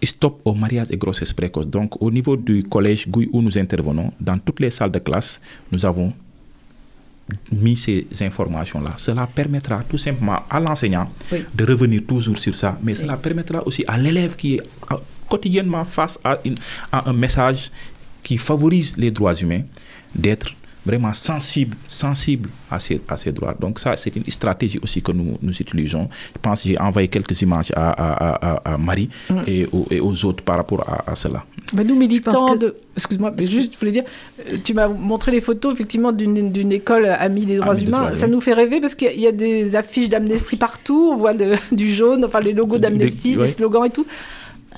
[0.00, 1.66] et stop au mariage et grossesse précoce.
[1.66, 5.40] Donc, au niveau du collège Gouy où nous intervenons, dans toutes les salles de classe,
[5.72, 6.12] nous avons
[7.52, 8.94] mis ces informations-là.
[8.96, 11.44] Cela permettra tout simplement à l'enseignant Oui.
[11.54, 14.60] de revenir toujours sur ça, mais cela permettra aussi à l'élève qui est
[14.92, 14.96] euh,
[15.28, 16.56] quotidiennement face à, une-
[16.90, 17.70] à un message
[18.22, 19.62] qui favorise les droits humains
[20.14, 20.48] d'être
[20.90, 23.54] vraiment sensible, sensible à ces, à ces droits.
[23.64, 26.08] Donc ça, c'est une stratégie aussi que nous, nous utilisons.
[26.34, 29.40] Je pense que j'ai envoyé quelques images à, à- à- Marie Mm.
[29.46, 31.40] et, aux, et aux autres par rapport à, à cela.
[31.74, 31.96] Mais nous,
[32.56, 32.76] que- de...
[32.96, 34.04] Excuse-moi, mais juste, je voulais dire,
[34.40, 37.88] euh, tu m'as montré les photos, effectivement, d'une d'une école amie des droits Amie des
[37.88, 37.98] humains.
[37.98, 40.56] droits Ça nous fait rêver parce qu'il y a- il y a des affiches d'Amnesty
[40.56, 43.46] partout, on voit le- du jaune, enfin les logos d'Amnesty, les ouais.
[43.56, 44.06] slogans et tout.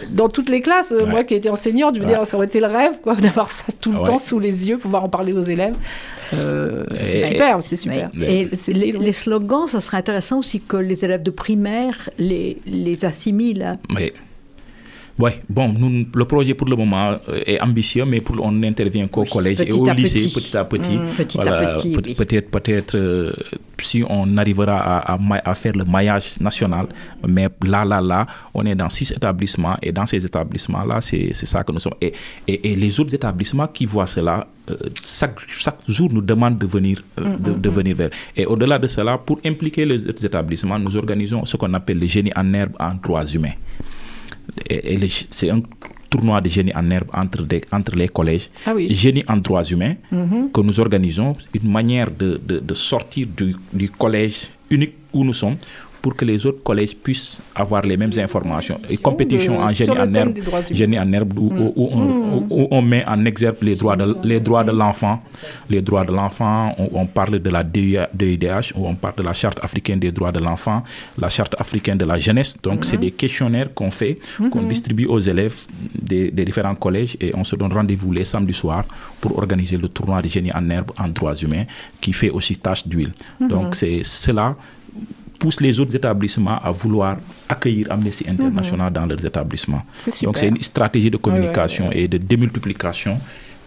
[0.09, 1.11] Dans toutes les classes, euh, Ouais.
[1.11, 2.13] moi qui étais enseignante, je veux Ouais.
[2.15, 4.07] dire, ça aurait été le rêve quoi, d'avoir ça tout le Ouais.
[4.07, 5.75] temps sous les yeux, pouvoir en parler aux élèves.
[6.35, 8.11] Euh, c'est super, c'est super.
[8.21, 13.05] Et C'est les, slogans, ça serait intéressant aussi que les élèves de primaire les, les
[13.05, 13.63] assimilent.
[13.65, 13.79] hein.
[15.21, 19.07] Ouais, bon, nous, le projet pour le moment euh, est ambitieux, mais pour, on n'intervient
[19.09, 20.33] qu'au collège et au lycée, petit.
[20.35, 20.97] petit à petit.
[20.97, 21.43] Mm, petit à
[21.75, 22.15] petit, peut- oui.
[22.15, 23.33] Peut-être, peut-être euh,
[23.79, 26.87] si on arrivera à, à ma- à faire le maillage national,
[27.27, 31.47] mais là, là, là, on est dans six établissements et dans ces établissements-là, c'est c'est
[31.47, 31.95] ça que nous sommes.
[32.01, 32.13] Et,
[32.49, 36.67] et, et les autres établissements qui voient cela, euh, chaque, chaque jour nous demandent de
[36.67, 38.11] venir, euh, de, de venir vers.
[38.37, 42.07] Et au-delà de cela, pour impliquer les autres établissements, nous organisons ce qu'on appelle le
[42.07, 43.57] génie en herbe en droits humains.
[44.69, 45.63] Et, et le- c'est un
[46.09, 48.49] tournoi de génie en herbe entre, des- entre les collèges.
[48.67, 48.93] Ah oui.
[48.93, 50.51] Génie en droits humains Mhm.
[50.53, 55.35] que nous organisons, une manière de, de- de sortir du, du collège unique où nous
[55.35, 55.57] sommes
[56.03, 58.79] pour que les autres collèges puissent avoir les mêmes informations.
[58.89, 60.75] Et compétition de- en génie en herbe, des droits humains.
[60.77, 62.35] génie en herbe où, où- où on, Mm.
[62.35, 65.23] où- où on met en exergue les droits de, les droits de l'enfant.
[65.69, 69.33] Les droits de l'enfant, on, on parle de la DIDH, ou on parle de la
[69.33, 70.83] charte africaine des droits de l'enfant,
[71.19, 72.57] la charte africaine de la jeunesse.
[72.63, 74.17] Donc, c'est des questionnaires qu'on fait,
[74.51, 74.69] qu'on Mhm.
[74.69, 75.57] distribue aux élèves
[76.01, 78.85] des, des différents collèges et on se donne rendez-vous les samedis soirs
[79.21, 81.65] pour organiser le tournoi de génie en herbe en droits humains
[82.01, 83.13] qui fait aussi tâche d'huile.
[83.41, 83.49] Mhm.
[83.49, 84.57] Donc, c'est cela
[85.41, 87.17] pousse les autres établissements à vouloir
[87.49, 89.83] accueillir Amnesty International dans leurs établissements.
[90.23, 92.01] Donc c'est une stratégie de Ouais, ouais, communication ouais.
[92.01, 93.19] et de démultiplication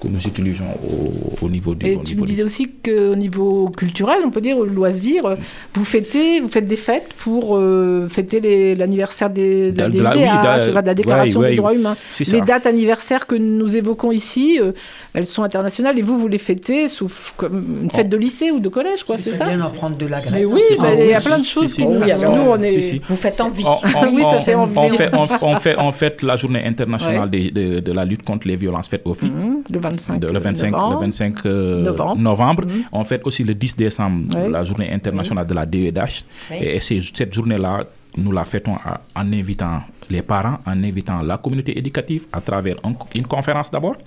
[0.03, 2.69] que nous utilisons au, au niveau du Et au tu niveau me du- disais aussi
[2.83, 5.35] qu'au niveau culturel, on peut dire, au loisir, euh,
[5.73, 10.03] vous fêtez, vous faites des fêtes pour euh, fêter l'anniversaire des, de, De- des de
[10.03, 10.19] la- oui,
[10.67, 11.95] de la Déclaration ouais, des droits humains.
[12.19, 12.39] Les ça.
[12.41, 14.73] dates anniversaires que nous évoquons ici, euh,
[15.13, 18.59] elles sont internationales et vous, vous les fêtez sous comme une fête de lycée ou
[18.59, 20.33] de collège, quoi, c'est ça bien en prendre de la graisse.
[20.33, 21.85] Mais oui, bah, si, il y a plein de choses si, si.
[21.87, 21.99] nous...
[22.01, 22.67] On est...
[22.71, 23.01] Si, si.
[23.07, 23.63] Vous faites envie.
[23.65, 24.77] On, on- Oui, ça on- fait envie.
[24.77, 27.51] on fait, on, on fait, on fait la journée internationale Ouais.
[27.51, 29.29] de, de la lutte contre les violences faites aux filles.
[29.29, 30.93] Mhm, le 25, de- le 25, novembre.
[30.95, 32.21] le 25 euh, Novembre.
[32.21, 32.65] novembre.
[32.65, 32.83] Mhm.
[32.91, 36.25] On fête aussi le 10 décembre la journée internationale de la DEDH.
[36.51, 36.57] Oui.
[36.61, 37.85] Et c'est cette journée-là
[38.17, 42.75] nous la fêtons à- en invitant les parents, en invitant la communauté éducative à travers
[42.83, 43.97] un- une conférence d'abord,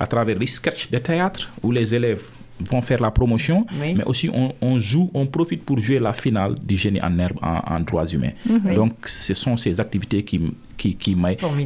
[0.00, 2.24] à travers les sketchs de théâtre où les élèves
[2.70, 3.94] vont faire la promotion, Oui.
[3.96, 7.38] mais aussi on, on joue, on profite pour jouer la finale du génie en herbe
[7.42, 8.34] en, en droits humains.
[8.48, 8.74] Mhm.
[8.74, 10.40] Donc ce sont ces activités qui,
[10.82, 11.16] qui, qui.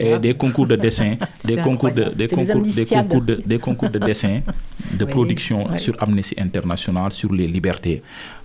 [0.01, 2.17] Et des concours de dessin, des concours de, incroyable.
[2.17, 3.09] des C'est des concours, des amnistiades.
[3.09, 4.41] concours de, des concours de dessin,
[5.01, 5.11] de Oui.
[5.11, 8.03] production sur Amnesty International, sur les libertés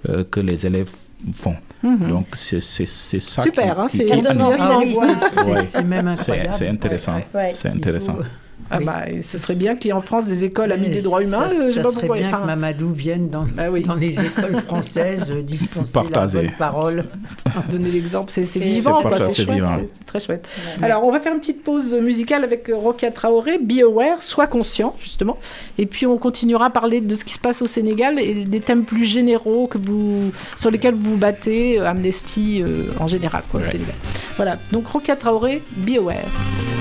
[0.09, 0.89] euh, que les élèves
[1.33, 1.55] font.
[1.83, 4.11] Donc c'est ça Super, qui, hein, c'est-.
[4.59, 4.79] Ah
[5.43, 5.83] c'est- Ouais.
[5.83, 6.53] même incroyable.
[6.53, 7.15] c'est intéressant.
[7.15, 7.51] Ouais, ouais.
[7.53, 8.17] C'est Il intéressant.
[8.73, 8.85] Ah Oui.
[8.85, 11.49] bah, ce serait bien qu'il y ait en France des écoles amies des droits humains.
[11.49, 12.17] Ça, euh, sais pas serait pourquoi.
[12.17, 13.83] bien enfin, que Mamadou vienne dans, Bah oui.
[13.83, 16.37] dans les écoles françaises euh, dispenser Partager.
[16.37, 17.05] la bonne parole.
[17.69, 19.63] donner l'exemple, c'est vivant, C'est chouette,
[20.05, 20.47] très chouette.
[20.81, 24.47] Alors, on va faire une petite pause musicale avec euh, Rokia Traoré, Be Aware, Sois
[24.47, 25.37] conscient, justement.
[25.77, 28.59] Et puis, on continuera à parler de ce qui se passe au Sénégal et des
[28.61, 33.59] thèmes plus généraux que vous, sur lesquels vous vous battez, Amnesty euh, en général, quoi,
[33.59, 33.69] au Ouais.
[33.71, 33.95] Sénégal.
[34.37, 36.80] Voilà, donc Rokia Traoré, Be Aware.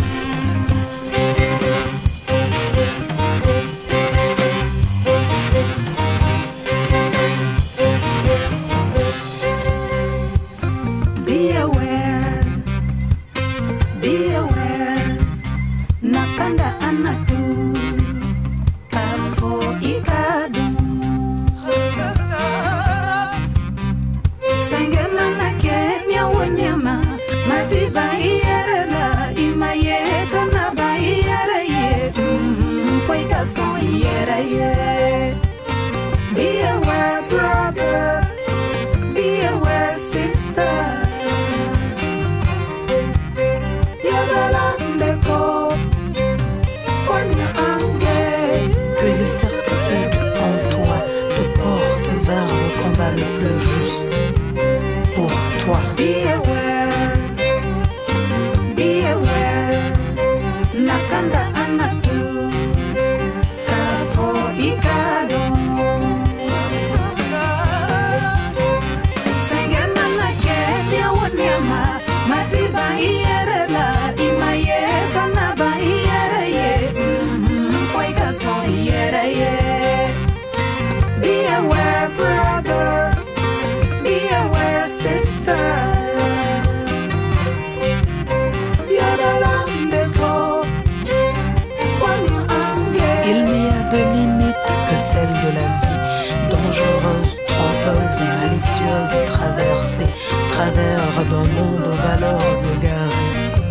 [101.31, 103.29] D'un monde aux valeurs égarées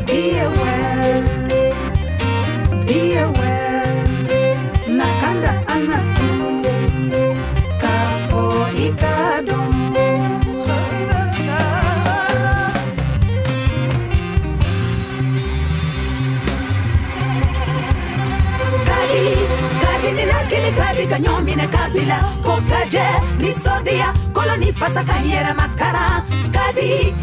[0.07, 1.23] Be aware.
[2.87, 3.95] Be aware.
[4.97, 6.31] Nakanda anatu
[7.81, 9.57] Kafo ikado
[20.79, 23.05] kadi kanyomi ne kabila kokaje.
[23.39, 26.23] Ni sodia koloni fasa kanyera makara.
[26.51, 27.13] Kadi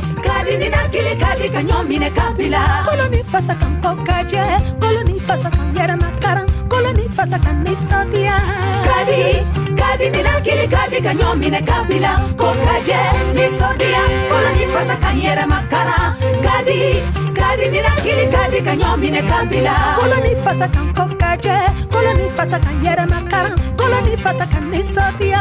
[0.46, 4.42] kadini nakili kadi kanyomine kabila koloni fasa kan kokaje
[4.80, 8.36] koloni fasa kan yɛrɛ makaran koloni fasa kan nisɔndiya
[8.86, 9.42] kadi
[9.80, 13.00] kadini nakili kadi kanyomine kabila kokaje
[13.34, 16.14] nisɔndiya koloni fasa kan yɛrɛ makaran
[16.46, 16.80] kadi
[17.38, 21.56] kadini nakili kadi kanyomine kabila koloni fasa kan kokaje
[21.90, 25.40] koloni fasa kan yɛrɛ makaran koloni fasa kan ni sautia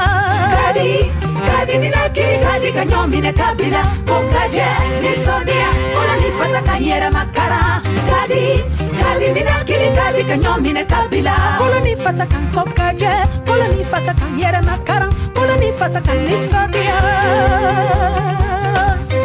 [0.55, 1.11] kadi
[1.47, 3.84] kadi ninakili kadi kanyomi ne kabila.
[4.07, 4.65] Kukaje
[5.01, 5.67] ni sautia
[6.01, 7.82] unanifata kanyera makara.
[8.09, 8.63] Kadi
[9.01, 11.34] kadi ninakili kadi kanyomi ne kabila.
[11.57, 13.09] Kolonifata kankokaje
[13.47, 15.09] kolonifata kanyera makara.
[15.34, 16.95] Kolonifata kanisautia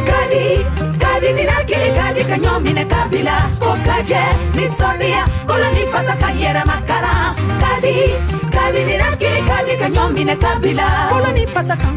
[0.08, 0.64] kadi
[0.98, 3.36] kadi ninakili kadi kanyomi ne kabila.
[3.58, 4.20] Kukaje
[4.54, 7.34] ni sautia kolonifata kanyera makara.
[7.60, 8.14] Kadi
[8.54, 10.86] kabinina kili kabi ka ɲɔ minɛ kabila.
[11.10, 11.96] Kolo ni fasa kan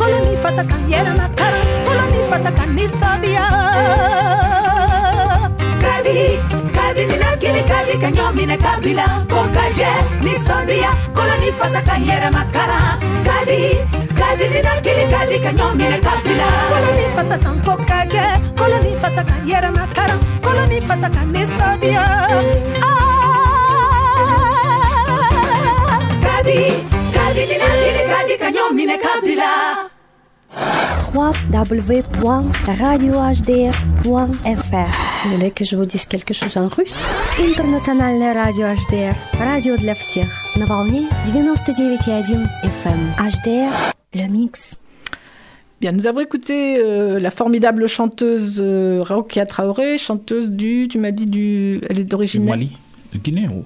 [0.00, 1.26] kolo ni fasa kan yɛlɛma
[1.86, 3.44] kolo ni fasa kan ninsɔndiya
[5.84, 6.16] kabi
[6.76, 8.08] kabinina kili kabi ka
[8.64, 9.06] kabila.
[9.32, 9.64] Ko ka
[11.16, 12.98] kolo ni fasa kan yɛlɛma karan
[13.28, 13.58] kabi
[14.20, 15.36] kabinina kili kabi
[16.06, 16.48] kabila.
[16.70, 17.56] Kolo ni fasa kan
[18.58, 19.84] kolo ni fasa kan yɛlɛma
[20.44, 22.91] kolo ni fasa kan ninsɔndiya!
[33.57, 35.23] www.radiohdr.fr.
[35.23, 37.03] Vous voulez que je vous dise quelque chose en russe
[37.39, 39.13] Интернациональное радио HDR.
[39.39, 40.27] Радио для всех.
[40.57, 43.11] На волне 99,1 FM.
[43.17, 43.71] HDR.
[44.13, 44.75] Le mix.
[45.79, 51.11] Bien, nous avons écouté euh, la formidable chanteuse euh, Raokia Traoré, chanteuse du, tu m'as
[51.11, 52.75] dit du, elle est d'origine Mali,
[53.23, 53.63] Guinée ou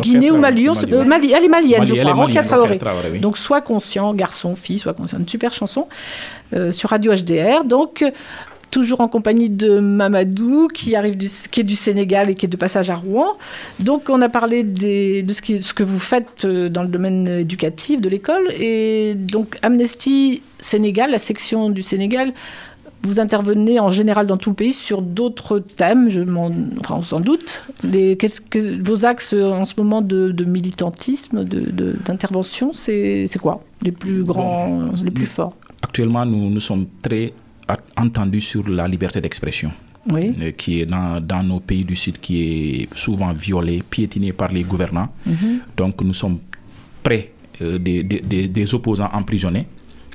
[0.00, 2.14] Guinée ou Mali, on sait- euh, Mali, elle est malienne, Mali, je elle crois, est
[2.14, 2.68] Raokia malienne, Traoré.
[2.78, 3.18] Raokia Traoré, oui.
[3.20, 5.18] Donc, sois conscient, garçon, fille, sois conscient.
[5.18, 6.33] Une super chanson euh,
[6.71, 7.63] sur Radio HDR.
[7.65, 8.11] Donc, euh,
[8.71, 12.49] toujours en compagnie de Mamadou, qui, arrive du, qui est du Sénégal et qui est
[12.49, 13.27] de passage à Rouen.
[13.79, 16.89] Donc, on a parlé des- de ce, qui- ce que vous faites euh, dans le
[16.89, 18.51] domaine éducatif de l'école.
[18.59, 22.33] Et donc, Amnesty Sénégal, la section du Sénégal,
[23.03, 26.49] vous intervenez en général dans tout le pays sur d'autres thèmes, je m'en,
[26.79, 27.61] enfin, on s'en doute.
[27.83, 32.71] Les, qu'est-ce que, vos axes euh, en ce moment de, de militantisme, de, de- d'intervention,
[32.73, 33.61] c'est, c'est quoi?
[33.83, 35.53] Les plus grands, les plus forts
[35.85, 37.31] Actuellement, nous, nous sommes très
[37.95, 39.71] entendus sur la liberté d'expression.
[40.15, 40.33] Oui.
[40.39, 44.49] euh, qui est dans, dans nos pays du Sud, qui est souvent violée, piétinée par
[44.51, 45.09] les gouvernants.
[45.25, 45.61] Mhm.
[45.75, 46.37] Donc nous sommes
[47.01, 47.31] près
[47.61, 49.65] euh, des, des- opposants emprisonnés,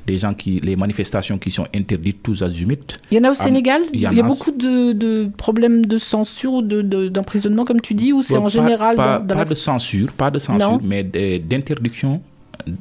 [0.07, 2.93] des gens qui, les manifestations qui sont interdites tous azimuts.
[3.11, 3.81] Il y en a au Sénégal?
[3.93, 4.23] il y a a.
[4.23, 8.35] beaucoup de, de problèmes de censure ou de, de- d'emprisonnement, comme tu dis, ou c'est
[8.39, 10.81] Bon, en général pas, dans, dans pas la- de censure, pas de censure, Non.
[10.91, 12.23] mais de- d'interdiction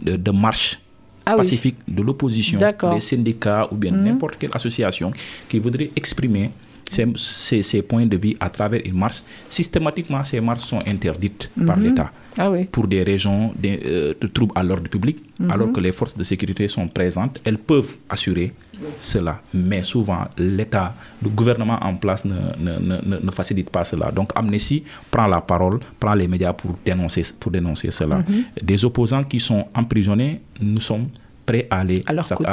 [0.06, 0.80] de, de marche
[1.26, 1.38] Ah oui.
[1.38, 4.04] pacifique de l'opposition, des syndicats ou bien Mhm.
[4.04, 5.12] n'importe quelle association
[5.48, 6.52] qui voudrait exprimer
[6.90, 9.24] ses points de vue à travers une marche.
[9.48, 11.84] Systématiquement, ces marches sont interdites par Mhm.
[11.84, 12.66] l'État Ah oui.
[12.66, 15.52] pour des raisons de, euh, de troubles à l'ordre public, Mhm.
[15.52, 18.54] alors que les forces de sécurité sont présentes, elles peuvent assurer
[19.00, 19.42] cela.
[19.54, 24.12] Mais souvent, l'État, le gouvernement en place ne, ne- ne- ne- ne facilite pas cela.
[24.12, 28.18] Donc Amnesty prend la parole, prend les médias pour dénoncer, pour dénoncer cela.
[28.20, 28.44] Mhm.
[28.64, 31.08] Des opposants qui sont emprisonnés, nous sommes
[31.46, 32.50] prêts à les, À côté,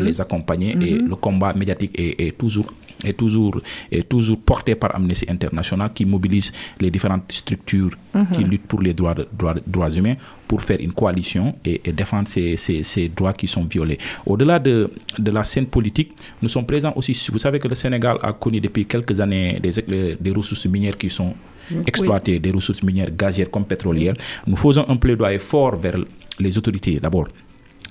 [0.00, 2.66] les accompagner et le combat médiatique est, est toujours
[3.04, 8.26] est toujours est toujours porté par Amnesty International qui mobilise les différentes structures Mhm.
[8.32, 10.14] qui luttent pour les droits, droits, droits humains
[10.48, 13.98] pour faire une coalition et, et défendre ces, ces- ces droits qui sont violés.
[14.26, 17.12] Au-delà de, de la scène politique, nous sommes présents aussi.
[17.30, 21.10] Vous savez que le Sénégal a connu depuis quelques années des, des ressources minières qui
[21.10, 21.34] sont
[21.70, 21.82] Oui.
[21.86, 24.14] exploitées, des ressources minières gazières comme pétrolières.
[24.46, 25.98] Nous faisons un plaidoyer fort vers
[26.40, 27.28] les autorités d'abord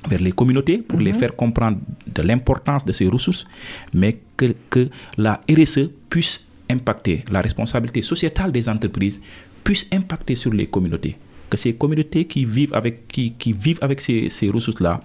[0.08, 1.20] vers les communautés pour les Mhm.
[1.20, 3.45] faire comprendre de l'importance de ces ressources,
[3.93, 9.20] mais que, que la RSE puisse impacter, la responsabilité sociétale des entreprises
[9.64, 11.16] puisse impacter sur les communautés.
[11.50, 15.00] Que ces communautés qui vivent avec, qui, qui vivent avec ces, ces ressources-là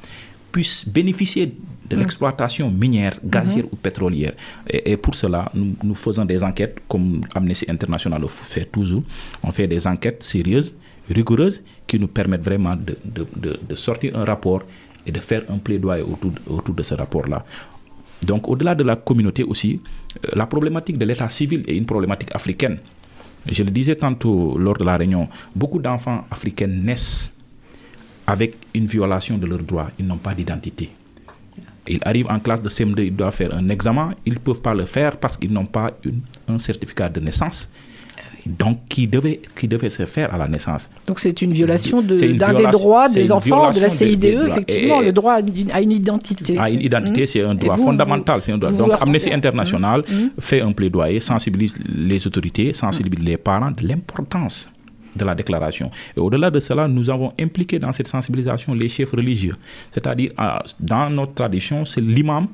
[0.50, 2.00] puissent bénéficier de Mhm.
[2.02, 3.70] l'exploitation minière, gazière Mhm.
[3.72, 4.34] ou pétrolière.
[4.68, 9.02] Et, et pour cela, nous, nous faisons des enquêtes, comme Amnesty International le fait toujours.
[9.42, 10.74] On fait des enquêtes sérieuses,
[11.08, 14.62] rigoureuses, qui nous permettent vraiment de, de- de- de sortir un rapport
[15.06, 17.44] et de faire un plaidoyer autour, de ce rapport-là.
[18.22, 19.80] Donc, au-delà de la communauté aussi,
[20.24, 22.78] euh, la problématique de l'état civil est une problématique africaine.
[23.46, 27.32] Je le disais tantôt lors de la réunion, beaucoup d'enfants africains naissent
[28.26, 29.90] avec une violation de leurs droits.
[29.98, 30.90] Ils n'ont pas d'identité.
[31.88, 34.74] Ils arrivent en classe de CM2, ils doivent faire un examen, ils ne peuvent pas
[34.74, 35.90] le faire parce qu'ils n'ont pas
[36.46, 37.68] un certificat de naissance.
[38.44, 40.90] Donc, qui devait, qui devait se faire à la naissance.
[41.06, 44.32] Donc c'est une violation de- d'un des droits des enfants de la des- CIDE, des
[44.34, 44.48] droits.
[44.48, 46.58] effectivement, Et- le droit à une, à une identité.
[46.58, 47.26] À une identité, Mhm.
[47.26, 48.42] c'est un droit vous, fondamental.
[48.42, 48.72] c'est un droit.
[48.72, 50.30] Donc, Amnesty International Mhm.
[50.40, 54.68] fait un plaidoyer, sensibilise les autorités, sensibilise les parents de l'importance
[55.14, 55.90] de la déclaration.
[56.16, 59.54] Et au-delà de cela, nous avons impliqué dans cette sensibilisation les chefs religieux.
[59.90, 62.48] C'est-à-dire, ah, dans notre tradition, c'est l'imam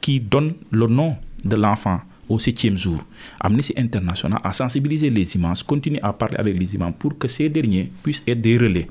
[0.00, 3.00] qui donne le nom de l'enfant au septième jour.
[3.40, 7.48] Amnesty International a sensibilisé les imams, continue à parler avec les imams pour que ces
[7.48, 8.86] derniers puissent être des relais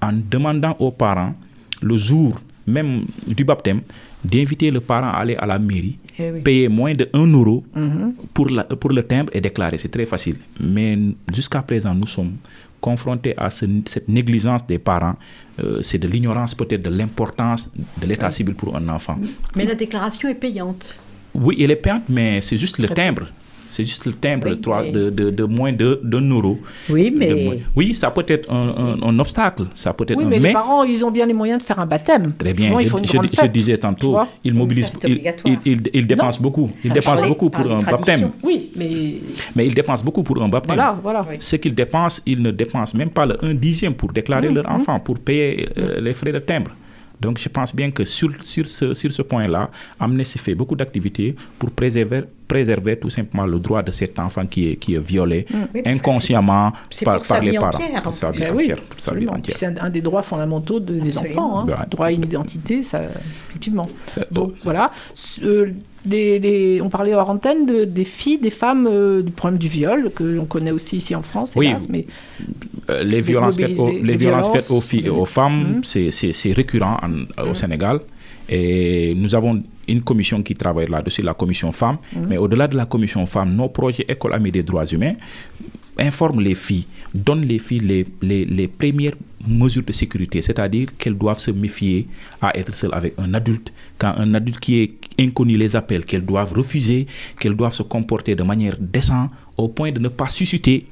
[0.00, 1.34] en demandant aux parents,
[1.82, 3.82] le jour même du baptême,
[4.24, 6.40] d'inviter le parent à aller à la mairie, Eh oui.
[6.40, 8.14] payer moins de 1 euro Mhm.
[8.32, 9.76] pour, la- pour le timbre et déclarer.
[9.76, 10.36] C'est très facile.
[10.60, 10.96] Mais
[11.32, 12.32] jusqu'à présent, nous sommes
[12.80, 15.16] confrontés à ce- cette négligence des parents.
[15.62, 19.18] Euh, c'est de l'ignorance peut-être de l'importance de l'état civil pour un enfant.
[19.56, 20.96] Mais la déclaration est payante.
[21.34, 23.26] Oui, elle est payante, mais c'est juste le timbre.
[23.66, 26.60] C'est juste le timbre Oui, trois- mais- de, de, de moins de- d'un euro.
[26.88, 29.64] Oui, De mais- moins- Oui, ça peut être un, un- un obstacle.
[29.74, 31.80] Ça peut être Oui, un mais, les parents, ils ont bien les moyens de faire
[31.80, 32.34] un baptême.
[32.38, 32.68] Très bien.
[32.68, 35.56] Souvent, ils je, font une je- grande je fête, disais tantôt, ils mobilisent, ils, obligatoire.
[35.64, 36.70] ils- ils- ils dépensent beaucoup.
[36.84, 38.30] Ils Ça dépensent beaucoup pour un baptême.
[38.44, 38.90] Oui, mais
[39.56, 40.76] Mais ils dépensent beaucoup pour un baptême.
[40.76, 41.26] voilà, voilà.
[41.40, 44.70] Ce qu'ils dépensent, ils ne dépensent même pas le 1 dixième pour déclarer Mmh, leur
[44.70, 44.76] mmh.
[44.76, 46.70] enfant, pour payer euh, les frais de timbre.
[47.24, 51.34] Donc je pense bien que sur, sur ce, sur ce point-là, Amnesty fait beaucoup d'activités
[51.58, 55.46] pour préserver, préserver tout simplement le droit de cet enfant qui est, qui est violé.
[55.74, 57.32] Oui, que inconsciemment c'est par, les parents.
[57.32, 59.26] sa vie Ben entière, sa vie.
[59.56, 61.46] C'est un, un des droits fondamentaux de- des Absolument.
[61.62, 61.72] enfants.
[61.72, 61.76] hein.
[61.80, 63.00] Ben, Droit à une identité, ça,
[63.48, 63.88] effectivement.
[64.18, 64.90] Euh, Donc voilà.
[65.14, 65.72] S- euh,
[66.04, 69.68] des- des- on parlait hors antenne de- des filles, des femmes, euh, du problème du
[69.68, 71.66] viol, que l'on connaît aussi ici en France, Oui.
[71.68, 72.06] hélas, mais
[72.90, 75.20] Euh, les violences, faites aux, mobiliser, les les violences violences, faites aux filles et aux
[75.20, 75.26] Mhm.
[75.26, 78.00] femmes, c'est- c'est récurrent en- au Sénégal.
[78.48, 81.96] Et nous avons une commission qui travaille là-dessus, la commission femmes.
[82.14, 82.26] Mhm.
[82.28, 85.14] Mais au-delà de la commission femmes, nos projets École Amie des droits humains
[85.98, 89.14] informent les filles, donnent les filles les, les, les premières
[89.46, 92.06] mesures de sécurité, c'est-à-dire qu'elles doivent se méfier
[92.42, 93.72] à être seules avec un adulte.
[93.98, 94.88] Quand un adulte qui est
[95.18, 97.06] inconnu les appelle, qu'elles doivent refuser,
[97.38, 100.86] qu'elles doivent se comporter de manière décente au point de ne pas susciter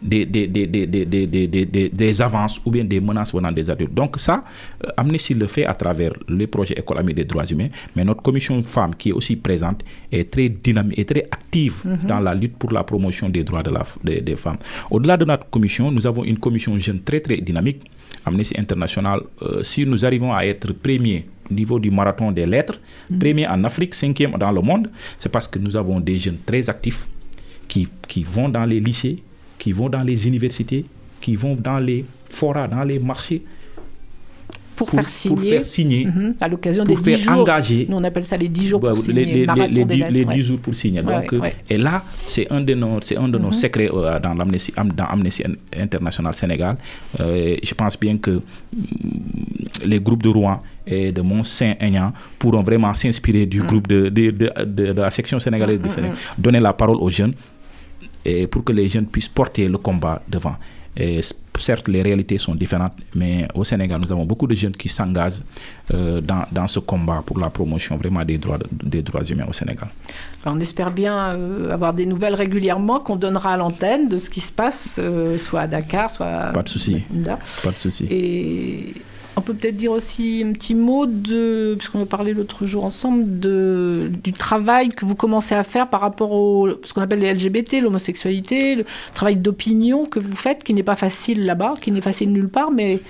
[0.00, 3.34] des, des, des, des, des, des, des, des- des- des avances ou bien des menaces
[3.34, 3.92] venant des adultes.
[3.92, 4.44] Donc ça,
[4.84, 7.66] euh, Amnesty le fait à travers le projet École des droits humains,
[7.96, 11.98] mais notre commission femmes qui est aussi présente est très dynamique et très active Mhm.
[12.06, 14.58] dans la lutte pour la promotion des droits de la, des, femmes.
[14.88, 17.80] Au-delà de notre commission, nous avons une commission jeune très très dynamique.
[18.24, 22.80] Amnesty International, euh, si nous arrivons à être premiers niveau du marathon des lettres,
[23.18, 26.68] premier en Afrique, cinquième dans le monde, c'est parce que nous avons des jeunes très
[26.68, 27.06] actifs
[27.66, 29.22] qui, qui vont dans les lycées,
[29.58, 30.84] qui vont dans les universités,
[31.20, 33.42] qui vont dans les forats, dans les marchés.
[34.76, 36.06] Pour, faire signer, pour faire signer,
[36.40, 37.42] à l'occasion pour des 10 faire jours.
[37.42, 37.84] engager.
[37.90, 39.24] Nous, on appelle ça les 10 jours pour Bah, signer.
[39.24, 40.34] les, les, lettres, les ouais.
[40.36, 41.00] 10 jours pour signer.
[41.00, 41.56] Ouais, Donc, ouais.
[41.68, 43.52] Et là, c'est un de nos, c'est un de nos Mhm.
[43.54, 45.42] secrets euh, dans, l'Amnesty- am- dans Amnesty
[45.76, 46.76] International Sénégal.
[47.18, 48.40] Euh, je pense bien que
[49.84, 54.50] les groupes de Rouen et de Mont-Saint-Aignan pourront vraiment s'inspirer du groupe de, de, de,
[54.64, 57.34] de- de la section sénégalaise du Sénégal, donner la parole aux jeunes
[58.24, 60.56] et pour que les jeunes puissent porter le combat devant.
[60.96, 61.20] Et
[61.58, 65.42] certes, les réalités sont différentes, mais au Sénégal, nous avons beaucoup de jeunes qui s'engagent
[65.92, 69.52] euh, dans, dans ce combat pour la promotion vraiment des droits, des droits humains au
[69.52, 69.88] Sénégal.
[70.44, 74.28] Alors, on espère bien euh, avoir des nouvelles régulièrement qu'on donnera à l'antenne de ce
[74.30, 77.02] qui se passe, euh, soit à Dakar, soit à Pas de souci.
[77.62, 78.06] Pas de souci.
[78.10, 78.94] Et
[79.38, 83.38] on peut peut-être dire aussi un petit mot de, puisqu'on a parlé l'autre jour ensemble,
[83.38, 87.32] de, du travail que vous commencez à faire par rapport au, ce qu'on appelle les
[87.32, 88.84] LGBT, l'homosexualité, le
[89.14, 92.72] travail d'opinion que vous faites, qui n'est pas facile là-bas, qui n'est facile nulle part,
[92.72, 93.00] mais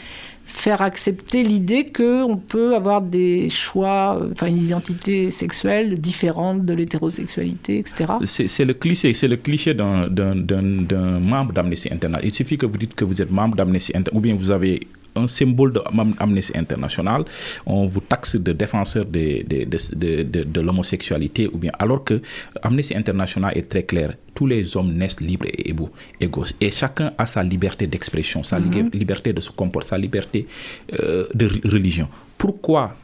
[0.45, 6.75] faire accepter l'idée qu'on peut avoir des choix, euh, enfin une identité sexuelle différente de
[6.75, 8.15] l'hétérosexualité, etc.
[8.25, 10.09] C'est le cliché, c'est le cliché d'un
[11.21, 12.21] membre d'Amnesty International.
[12.25, 14.81] Il suffit que vous dites que vous êtes membre d'Amnesty International, ou bien vous avez
[15.19, 17.25] un symbole de Am- Amnesty International,
[17.67, 22.05] on vous taxe de défenseur de, de, de, de- de- de l'homosexualité, ou bien alors
[22.05, 22.21] que
[22.63, 24.15] Amnesty International est très clair.
[24.35, 25.91] Tous les hommes naissent libres et égaux,
[26.61, 28.91] et chacun a sa liberté d'expression, sa Mhm.
[28.95, 30.47] liberté de se comporter, sa liberté
[30.93, 32.09] euh, de re- religion.
[32.37, 32.97] Pourquoi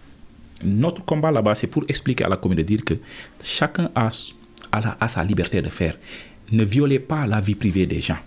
[0.62, 2.94] notre combat là-bas, c'est pour expliquer à la communauté, dire que
[3.42, 4.08] chacun a,
[4.72, 5.98] a, la- a sa liberté de faire.
[6.52, 8.18] Ne violez pas la vie privée des gens.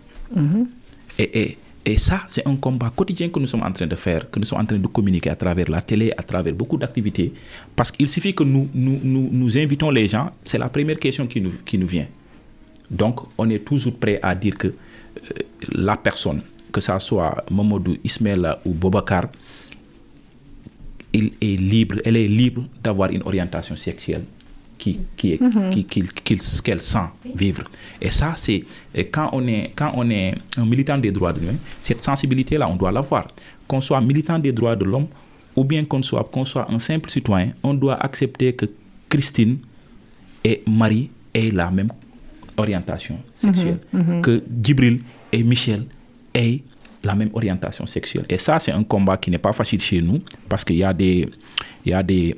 [1.17, 1.57] Et, et,
[1.88, 4.45] et ça, c'est un combat quotidien que nous sommes en train de faire, que nous
[4.45, 7.31] sommes en train de communiquer à travers la télé, à travers beaucoup d'activités.
[7.77, 11.27] Parce qu'il suffit que nous, nous, nous, nous invitons les gens, c'est la première question
[11.27, 12.07] qui nous, qui nous vient.
[12.91, 14.73] Donc, on est toujours prêt à dire que euh,
[15.75, 16.41] la personne,
[16.73, 19.27] que ça soit Mamadou, Ismaël ou Bobakar,
[21.13, 24.25] il est libre, elle est libre d'avoir une orientation sexuelle
[24.78, 24.99] qui,
[25.41, 25.84] Mhm.
[25.86, 26.05] qui-
[26.63, 26.99] qu'elle sent
[27.36, 27.63] vivre.
[28.01, 28.63] Et ça, c'est
[29.11, 32.75] quand on est quand on est un militant des droits de l'homme, cette sensibilité-là, on
[32.75, 33.25] doit l'avoir.
[33.67, 35.07] Qu'on soit militant des droits de l'homme
[35.55, 38.65] ou bien qu'on soit qu'on soit un simple citoyen, on doit accepter que
[39.09, 39.57] Christine
[40.43, 41.91] et Marie aient la même
[42.57, 44.21] orientation sexuelle, Mhm, mhm.
[44.21, 45.01] que Djibril
[45.32, 45.86] et Michel
[46.34, 46.61] aient
[47.03, 48.25] la même orientation sexuelle.
[48.30, 50.19] Et ça, c'est un combat qui n'est pas facile chez nous
[50.49, 51.28] parce qu'il y a des,
[51.86, 52.36] il y a des,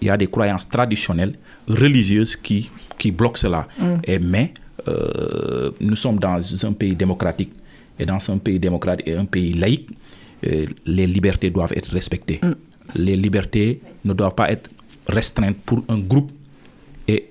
[0.00, 1.34] il y a des croyances traditionnelles,
[1.68, 3.66] religieuses qui, qui bloquent cela.
[3.78, 3.94] Mm.
[4.04, 4.52] Et, mais
[4.88, 7.52] euh, nous sommes dans un pays démocratique.
[7.98, 9.88] Et dans un pays démocratique et un pays laïque,
[10.46, 12.40] euh, les libertés doivent être respectées.
[12.94, 14.68] Les libertés ne doivent pas être
[15.08, 16.30] restreintes pour un groupe
[17.08, 17.28] et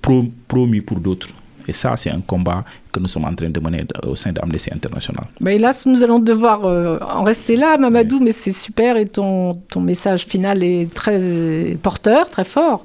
[0.00, 1.28] pro- promis pour d'autres.
[1.66, 4.70] Et ça, c'est un combat que nous sommes en train de mener au sein d'Amnesty
[4.72, 5.24] International.
[5.44, 9.80] Hélas, nous allons devoir euh, en rester là, Mamadou, mais c'est super et ton, ton
[9.80, 12.82] message final est très porteur, très fort.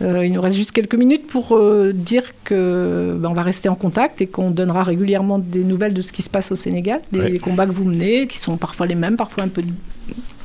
[0.00, 3.68] Euh, il nous reste juste quelques minutes pour euh, dire que bah, on va rester
[3.68, 7.02] en contact et qu'on donnera régulièrement des nouvelles de ce qui se passe au Sénégal,
[7.12, 9.62] des combats que vous menez, qui sont parfois les mêmes, parfois un peu.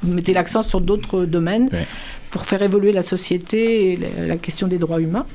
[0.04, 1.70] Vous mettez l'accent sur d'autres domaines
[2.30, 5.26] pour faire évoluer la société et la question des droits humains.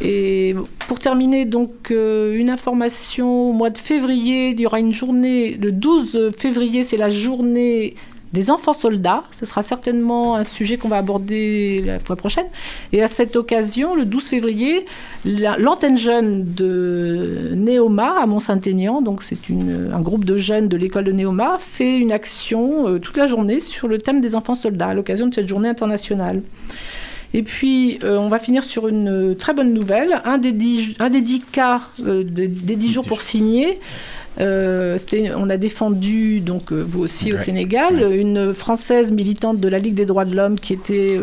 [0.00, 0.54] Et
[0.88, 5.56] pour terminer, donc, euh, une information, au mois de février, il y aura une journée,
[5.60, 7.94] le 12 février, c'est la journée
[8.32, 9.22] des enfants soldats.
[9.30, 12.46] Ce sera certainement un sujet qu'on va aborder la fois prochaine.
[12.92, 14.84] Et à cette occasion, le 12 février,
[15.24, 19.38] la- l'antenne jeune de Néoma à Mont-Saint-Aignan, donc c'est
[19.92, 23.60] un groupe de jeunes de l'école de Néoma, fait une action euh, toute la journée
[23.60, 26.42] sur le thème des enfants soldats à l'occasion de cette journée internationale.
[27.34, 30.22] Et puis, euh, on va finir sur une euh, très bonne nouvelle.
[30.24, 33.80] Un des dix, un des dix cas, euh, des, des dix jours pour signer,
[34.40, 34.98] Euh,
[35.36, 39.94] on a défendu, donc vous aussi au Ouais, Sénégal, une Française militante de la Ligue
[39.94, 41.20] des droits de l'homme qui était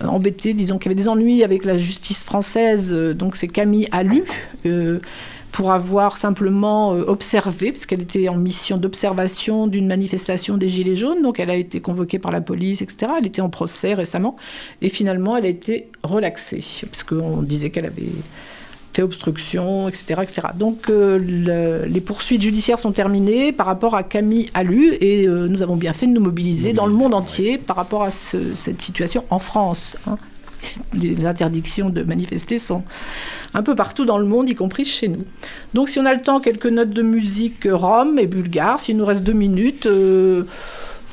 [0.00, 2.94] embêtée, disons, qui avait des ennuis avec la justice française.
[2.94, 4.22] donc c'est Camille Alu.
[5.54, 10.96] Pour avoir simplement euh, observé, parce qu'elle était en mission d'observation d'une manifestation des Gilets
[10.96, 13.12] jaunes, donc elle a été convoquée par la police, etc.
[13.18, 14.34] Elle était en procès récemment,
[14.82, 18.08] et finalement elle a été relaxée, parce qu'on disait qu'elle avait
[18.94, 20.22] fait obstruction, etc.
[20.24, 20.48] etc.
[20.58, 25.46] Donc euh, le- les poursuites judiciaires sont terminées par rapport à Camille Alu, et euh,
[25.46, 28.56] nous avons bien fait de nous mobiliser dans le monde entier par rapport à ce-
[28.56, 29.96] cette situation en France.
[30.08, 30.18] hein.
[30.92, 32.82] Les interdictions de manifester sont
[33.52, 35.24] un peu partout dans le monde, y compris chez nous.
[35.74, 38.80] Donc si on a le temps, quelques notes de musique rome et bulgare.
[38.80, 40.44] S'il nous reste deux minutes, euh,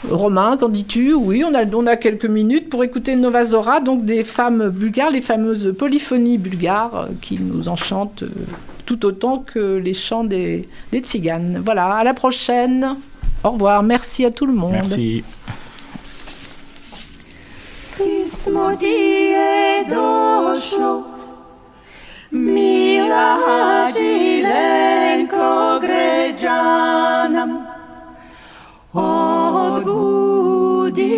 [0.09, 1.13] Romain, qu'en dis-tu?
[1.13, 5.11] Oui, on a, on a quelques minutes pour écouter Nova Zora, donc des femmes bulgares,
[5.11, 8.29] les fameuses polyphonies bulgares euh, qui nous enchantent euh,
[8.85, 11.61] tout autant que les chants des, des tziganes.
[11.63, 12.95] Voilà, à la prochaine.
[13.43, 14.73] Au revoir, merci à tout le monde.
[14.73, 15.23] Merci.
[18.01, 18.97] pismo ti
[19.31, 21.03] je došlo,
[22.31, 24.99] mila Hađilenko
[25.81, 27.67] gređanam.
[28.93, 31.17] Od Budima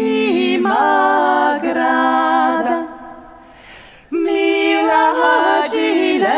[1.64, 2.84] grada,
[4.10, 6.36] mila Hađilenko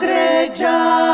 [0.00, 1.05] gređanam.